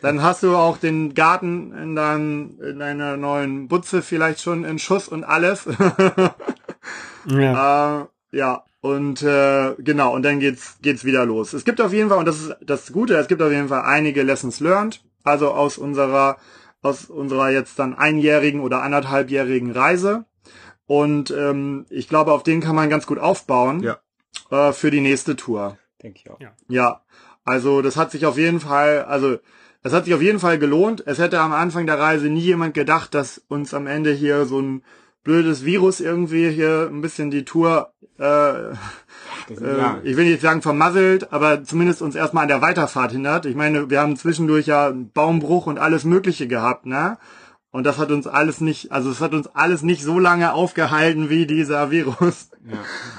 Dann 0.00 0.22
hast 0.22 0.42
du 0.42 0.56
auch 0.56 0.78
den 0.78 1.12
Garten 1.14 1.72
in 1.72 1.94
deinem, 1.96 2.58
in 2.62 2.78
deiner 2.78 3.16
neuen 3.16 3.68
Butze 3.68 4.00
vielleicht 4.02 4.40
schon 4.40 4.64
in 4.64 4.78
Schuss 4.78 5.08
und 5.08 5.24
alles. 5.24 5.66
Ja. 7.26 8.02
Äh, 8.02 8.06
ja, 8.36 8.64
und 8.82 9.22
äh, 9.22 9.74
genau, 9.78 10.14
und 10.14 10.22
dann 10.24 10.40
geht's 10.40 10.76
geht's 10.82 11.04
wieder 11.04 11.24
los. 11.24 11.52
Es 11.54 11.64
gibt 11.64 11.80
auf 11.80 11.92
jeden 11.92 12.08
Fall, 12.10 12.18
und 12.18 12.26
das 12.26 12.40
ist 12.40 12.56
das 12.60 12.92
Gute, 12.92 13.14
es 13.16 13.28
gibt 13.28 13.40
auf 13.40 13.50
jeden 13.52 13.68
Fall 13.68 13.82
einige 13.82 14.22
Lessons 14.24 14.60
learned, 14.60 15.02
also 15.22 15.52
aus 15.52 15.78
unserer 15.78 16.36
aus 16.82 17.04
unserer 17.06 17.48
jetzt 17.50 17.78
dann 17.78 17.94
einjährigen 17.94 18.60
oder 18.60 18.82
anderthalbjährigen 18.82 19.70
Reise. 19.70 20.24
Und 20.86 21.30
ähm, 21.30 21.86
ich 21.90 22.08
glaube, 22.08 22.32
auf 22.32 22.42
den 22.42 22.60
kann 22.60 22.74
man 22.74 22.90
ganz 22.90 23.06
gut 23.06 23.18
aufbauen 23.20 23.82
Ja. 23.82 23.98
äh, 24.50 24.72
für 24.72 24.90
die 24.90 25.00
nächste 25.00 25.36
Tour. 25.36 25.78
Denke 26.02 26.18
ich 26.24 26.30
auch. 26.30 26.40
Ja. 26.40 26.50
Ja, 26.68 27.02
also 27.44 27.82
das 27.82 27.96
hat 27.96 28.10
sich 28.10 28.26
auf 28.26 28.36
jeden 28.36 28.58
Fall, 28.58 29.04
also 29.04 29.38
das 29.84 29.92
hat 29.92 30.06
sich 30.06 30.14
auf 30.14 30.22
jeden 30.22 30.40
Fall 30.40 30.58
gelohnt. 30.58 31.04
Es 31.06 31.18
hätte 31.18 31.38
am 31.38 31.52
Anfang 31.52 31.86
der 31.86 32.00
Reise 32.00 32.26
nie 32.28 32.40
jemand 32.40 32.74
gedacht, 32.74 33.14
dass 33.14 33.38
uns 33.46 33.74
am 33.74 33.86
Ende 33.86 34.10
hier 34.12 34.44
so 34.44 34.60
ein 34.60 34.82
blödes 35.24 35.64
Virus 35.64 36.00
irgendwie 36.00 36.50
hier 36.50 36.88
ein 36.90 37.00
bisschen 37.00 37.30
die 37.30 37.44
Tour, 37.44 37.92
äh, 38.18 38.70
äh, 38.70 38.74
ich 40.02 40.16
will 40.16 40.26
nicht 40.26 40.40
sagen 40.40 40.62
vermasselt, 40.62 41.32
aber 41.32 41.64
zumindest 41.64 42.02
uns 42.02 42.14
erstmal 42.14 42.42
an 42.42 42.48
der 42.48 42.62
Weiterfahrt 42.62 43.12
hindert. 43.12 43.46
Ich 43.46 43.56
meine, 43.56 43.90
wir 43.90 44.00
haben 44.00 44.16
zwischendurch 44.16 44.66
ja 44.66 44.88
einen 44.88 45.10
Baumbruch 45.10 45.66
und 45.66 45.78
alles 45.78 46.04
Mögliche 46.04 46.48
gehabt, 46.48 46.86
ne? 46.86 47.18
Und 47.70 47.84
das 47.84 47.98
hat 47.98 48.10
uns 48.10 48.26
alles 48.26 48.60
nicht, 48.60 48.92
also 48.92 49.10
es 49.10 49.20
hat 49.20 49.32
uns 49.32 49.46
alles 49.46 49.82
nicht 49.82 50.02
so 50.02 50.18
lange 50.18 50.52
aufgehalten 50.52 51.30
wie 51.30 51.46
dieser 51.46 51.90
Virus. 51.90 52.50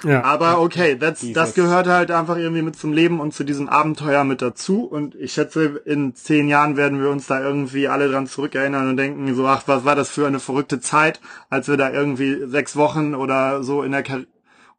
Ja. 0.05 0.23
Aber 0.23 0.61
okay, 0.61 0.97
das, 0.97 1.25
das 1.33 1.53
gehört 1.53 1.87
halt 1.87 2.11
einfach 2.11 2.37
irgendwie 2.37 2.61
mit 2.61 2.77
zum 2.77 2.93
Leben 2.93 3.19
und 3.19 3.33
zu 3.33 3.43
diesem 3.43 3.67
Abenteuer 3.67 4.23
mit 4.23 4.41
dazu. 4.41 4.85
Und 4.85 5.15
ich 5.15 5.33
schätze, 5.33 5.81
in 5.85 6.15
zehn 6.15 6.47
Jahren 6.47 6.77
werden 6.77 7.01
wir 7.01 7.09
uns 7.09 7.27
da 7.27 7.41
irgendwie 7.41 7.87
alle 7.87 8.09
dran 8.09 8.27
zurückerinnern 8.27 8.89
und 8.89 8.97
denken 8.97 9.33
so, 9.35 9.45
ach, 9.47 9.63
was 9.65 9.83
war 9.83 9.95
das 9.95 10.09
für 10.09 10.25
eine 10.27 10.39
verrückte 10.39 10.79
Zeit, 10.79 11.19
als 11.49 11.67
wir 11.67 11.77
da 11.77 11.91
irgendwie 11.91 12.45
sechs 12.45 12.75
Wochen 12.75 13.15
oder 13.15 13.63
so 13.63 13.83
in 13.83 13.91
der 13.91 14.03
Kar 14.03 14.21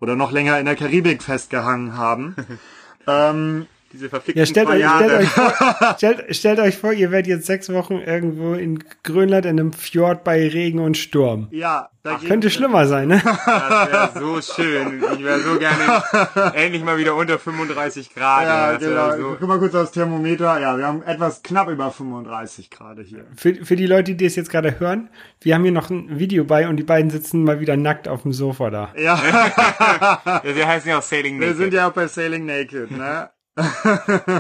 oder 0.01 0.17
noch 0.17 0.33
länger 0.33 0.59
in 0.59 0.67
der 0.67 0.77
Karibik 0.77 1.23
festgehangen 1.23 1.97
haben. 1.97 2.35
ähm, 3.07 3.67
Diese 3.95 4.09
verfickten 4.11 4.41
Ja, 4.41 4.47
stellt 4.47 4.69
euch, 4.69 4.85
stellt, 4.85 5.13
euch 5.21 5.29
vor, 5.29 5.95
stellt, 5.97 6.37
stellt 6.37 6.59
euch 6.59 6.77
vor, 6.77 6.93
ihr 6.93 7.11
werdet 7.13 7.29
jetzt 7.29 7.47
sechs 7.47 7.73
Wochen 7.73 7.95
irgendwo 7.95 8.55
in 8.55 8.83
Grönland 9.05 9.47
in 9.47 9.61
einem 9.61 9.73
Fjord 9.73 10.25
bei 10.25 10.49
Regen 10.49 10.81
und 10.81 10.97
Sturm. 10.97 11.47
ja, 11.53 11.89
da 12.03 12.17
geht- 12.17 12.29
Könnte 12.29 12.51
schlimmer 12.51 12.87
sein, 12.87 13.09
ne? 13.09 13.23
Das 13.47 13.93
wäre 13.93 14.11
so 14.19 14.41
schön. 14.43 15.03
Ich 15.17 15.25
wäre 15.25 15.41
so 15.41 15.59
gerne 15.59 16.53
endlich 16.55 16.83
mal 16.85 16.99
wieder 16.99 17.15
unter 17.15 17.39
35 17.39 18.13
Grad. 18.13 18.43
Ja, 18.45 18.77
genau. 18.77 19.17
So, 19.17 19.37
Guck 19.39 19.49
mal 19.49 19.59
kurz 19.59 19.75
aufs 19.75 19.93
Thermometer. 19.93 20.61
Ja, 20.61 20.77
wir 20.77 20.87
haben 20.87 21.03
etwas 21.05 21.43
knapp 21.43 21.69
über 21.71 21.91
35 21.91 22.71
Grad 22.71 22.99
hier. 23.05 23.25
Für, 23.37 23.55
für 23.65 23.77
die 23.77 23.87
Leute, 23.87 24.17
die 24.17 24.25
es 24.27 24.37
jetzt 24.37 24.51
gerade 24.51 24.79
hören, 24.81 25.09
wir 25.41 25.55
haben 25.55 25.63
hier 25.63 25.73
noch 25.73 25.89
ein 25.89 26.19
Video 26.19 26.45
bei 26.45 26.69
und 26.69 26.77
die 26.77 26.83
beiden 26.83 27.11
sitzen 27.11 27.45
mal 27.45 27.61
wieder 27.61 27.77
nackt 27.77 28.07
auf 28.09 28.23
dem 28.23 28.33
Sofa 28.33 28.69
da. 28.71 28.93
Ja, 28.99 29.19
ja, 29.25 30.43
wir 30.45 30.67
heißen 30.67 30.91
ja 30.91 30.99
auch 30.99 31.03
Sailing 31.03 31.39
wir 31.41 31.47
Naked. 31.47 31.57
sind 31.59 31.73
ja 31.75 31.89
auch 31.89 31.93
bei 31.93 32.07
Sailing 32.07 32.45
Naked, 32.45 32.91
ne? 32.91 33.31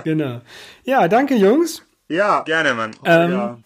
Genau. 0.04 0.40
Ja, 0.84 1.08
danke 1.08 1.34
Jungs. 1.36 1.82
Ja, 2.08 2.42
Gerne, 2.42 2.74
Mann. 2.74 2.90
Ähm, 3.04 3.30
ja. 3.30 3.58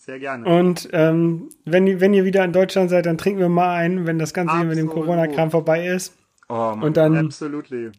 Sehr 0.00 0.18
gerne. 0.18 0.44
Und 0.46 0.88
ähm, 0.92 1.48
wenn, 1.64 1.86
ihr- 1.86 2.00
wenn 2.00 2.12
ihr 2.14 2.24
wieder 2.24 2.44
in 2.44 2.52
Deutschland 2.52 2.90
seid, 2.90 3.06
dann 3.06 3.16
trinken 3.18 3.40
wir 3.40 3.48
mal 3.48 3.74
ein, 3.76 4.06
wenn 4.06 4.18
das 4.18 4.34
Ganze 4.34 4.56
hier 4.56 4.64
mit 4.66 4.76
dem. 4.78 4.88
Corona-Kram 4.88 5.50
vorbei 5.50 5.86
ist. 5.86 6.14
Oh, 6.48 6.54
Mann. 6.54 6.82
Und 6.82 6.96
dann 6.98 7.16
Absolutely. 7.26 7.90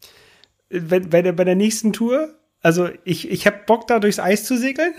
wenn, 0.70 1.10
bei, 1.10 1.22
der, 1.24 1.32
bei 1.34 1.44
der 1.44 1.56
nächsten 1.56 1.94
Tour, 1.94 2.30
also 2.62 2.90
ich, 3.06 3.30
ich 3.32 3.48
habe 3.48 3.58
Bock 3.66 3.88
da 3.88 4.00
durchs 4.00 4.20
Eis 4.20 4.44
zu 4.46 4.56
segeln. 4.58 4.94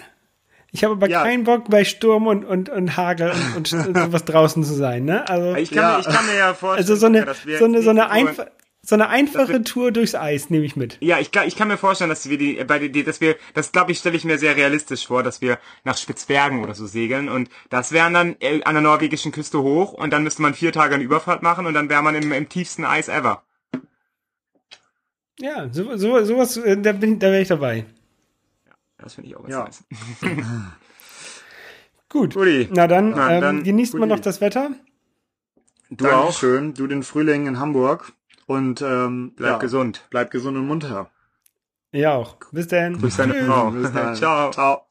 Ich 0.72 0.82
habe 0.82 0.94
aber 0.94 1.08
Ja. 1.08 1.22
keinen 1.22 1.44
Bock 1.44 1.70
bei 1.70 1.84
Sturm 1.84 2.26
und, 2.26 2.44
und, 2.44 2.68
und 2.68 2.96
Hagel 2.96 3.30
und, 3.56 3.72
und, 3.72 3.96
sowas 3.96 4.24
draußen 4.24 4.64
zu 4.64 4.74
sein. 4.74 5.04
Ne? 5.04 5.28
Also, 5.28 5.54
ich, 5.54 5.70
kann, 5.70 5.78
Ja. 5.78 5.92
mir- 5.94 6.00
ich 6.00 6.06
kann 6.06 6.26
mir 6.26 6.36
ja 6.36 6.54
vorstellen, 6.54 6.76
also 6.88 6.96
so 6.96 7.06
eine, 7.06 7.24
dass 7.24 7.46
wir 7.46 7.58
so 7.58 7.64
eine, 7.66 7.82
so 7.82 7.90
eine, 7.90 8.00
nächste 8.08 8.34
Tour- 8.34 8.44
einf 8.44 8.50
so 8.88 8.94
eine 8.94 9.08
einfache 9.08 9.62
Tour 9.64 9.90
durchs 9.90 10.14
Eis 10.14 10.48
nehme 10.48 10.64
ich 10.64 10.76
mit. 10.76 10.96
Ja, 11.00 11.18
ich, 11.18 11.32
kann- 11.32 11.48
ich 11.48 11.56
kann 11.56 11.66
mir 11.68 11.76
vorstellen, 11.76 12.08
dass 12.08 12.28
wir 12.30 12.38
die, 12.38 12.62
bei 12.64 12.78
die, 12.88 13.02
dass 13.04 13.20
wir, 13.20 13.36
das 13.54 13.72
glaube 13.72 13.90
ich, 13.92 13.98
stelle 13.98 14.16
ich 14.16 14.24
mir 14.24 14.38
sehr 14.38 14.54
realistisch 14.56 15.06
vor, 15.06 15.22
dass 15.24 15.40
wir 15.40 15.58
nach 15.84 15.96
Spitzbergen 15.98 16.62
oder 16.62 16.74
so 16.74 16.86
segeln 16.86 17.28
und 17.28 17.50
das 17.68 17.90
wären 17.92 18.14
dann 18.14 18.36
äh, 18.40 18.62
an 18.62 18.74
der 18.74 18.82
norwegischen 18.82 19.32
Küste 19.32 19.60
hoch 19.60 19.92
und 19.92 20.12
dann 20.12 20.22
müsste 20.22 20.40
man 20.42 20.54
vier 20.54 20.72
Tage 20.72 20.94
eine 20.94 21.02
Überfahrt 21.04 21.42
machen 21.42 21.66
und 21.66 21.74
dann 21.74 21.88
wäre 21.88 22.02
man 22.02 22.14
im, 22.14 22.30
im 22.32 22.48
tiefsten 22.48 22.84
Eis 22.84 23.08
ever. 23.08 23.42
Ja, 25.40 25.68
so, 25.72 25.96
so, 25.96 26.24
sowas, 26.24 26.56
äh, 26.56 26.80
da, 26.80 26.92
bin, 26.92 27.18
da 27.18 27.26
wäre 27.32 27.42
ich 27.42 27.48
dabei. 27.48 27.84
Das 28.98 29.14
finde 29.14 29.28
ich 29.30 29.36
auch 29.36 29.42
ganz 29.42 29.52
Ja. 29.52 29.64
nice. 29.64 29.84
Gut. 32.08 32.36
Na 32.70 32.86
dann, 32.86 33.10
Na, 33.10 33.34
ähm, 33.34 33.40
dann, 33.40 33.64
genießt 33.64 33.94
mal 33.94 34.00
guti. 34.00 34.10
noch 34.10 34.20
das 34.20 34.40
Wetter. 34.40 34.70
Du 35.90 36.06
auch. 36.06 36.10
Dankeschön. 36.26 36.72
Du 36.74 36.86
den 36.86 37.02
Frühling 37.02 37.46
in 37.46 37.58
Hamburg. 37.58 38.12
Und 38.46 38.80
ähm, 38.80 39.32
Bleib 39.36 39.52
ja, 39.52 39.58
gesund. 39.58 40.06
Bleib 40.10 40.30
gesund 40.30 40.56
und 40.56 40.66
munter. 40.66 41.10
Ja 41.92 42.14
auch. 42.14 42.36
Bis 42.52 42.68
dann. 42.68 42.98
Grüß 42.98 43.16
deine 43.16 43.34
Frau. 43.34 43.70
Bis 43.70 43.92
dann. 43.92 44.14
Ciao. 44.14 44.50
Ciao. 44.50 44.82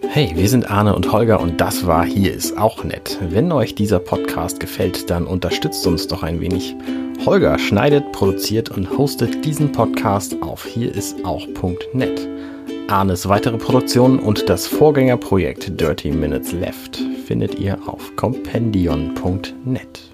Hey, 0.00 0.32
wir 0.34 0.48
sind 0.48 0.70
Arne 0.70 0.94
und 0.94 1.10
Holger 1.12 1.40
und 1.40 1.60
das 1.60 1.86
war 1.86 2.04
Hier 2.04 2.32
ist 2.32 2.56
auch 2.56 2.84
nett. 2.84 3.18
Wenn 3.20 3.50
euch 3.52 3.74
dieser 3.74 3.98
Podcast 3.98 4.60
gefällt, 4.60 5.10
dann 5.10 5.26
unterstützt 5.26 5.86
uns 5.86 6.06
doch 6.06 6.22
ein 6.22 6.40
wenig. 6.40 6.76
Holger 7.26 7.58
schneidet, 7.58 8.12
produziert 8.12 8.70
und 8.70 8.96
hostet 8.96 9.44
diesen 9.44 9.72
Podcast 9.72 10.40
auf 10.40 10.64
hierisauch.net. 10.64 12.28
Arnes 12.88 13.28
weitere 13.28 13.58
Produktionen 13.58 14.18
und 14.18 14.48
das 14.48 14.66
Vorgängerprojekt 14.66 15.80
Dirty 15.80 16.10
Minutes 16.10 16.52
Left 16.52 16.96
findet 17.26 17.58
ihr 17.58 17.78
auf 17.86 18.16
compendion.net. 18.16 20.07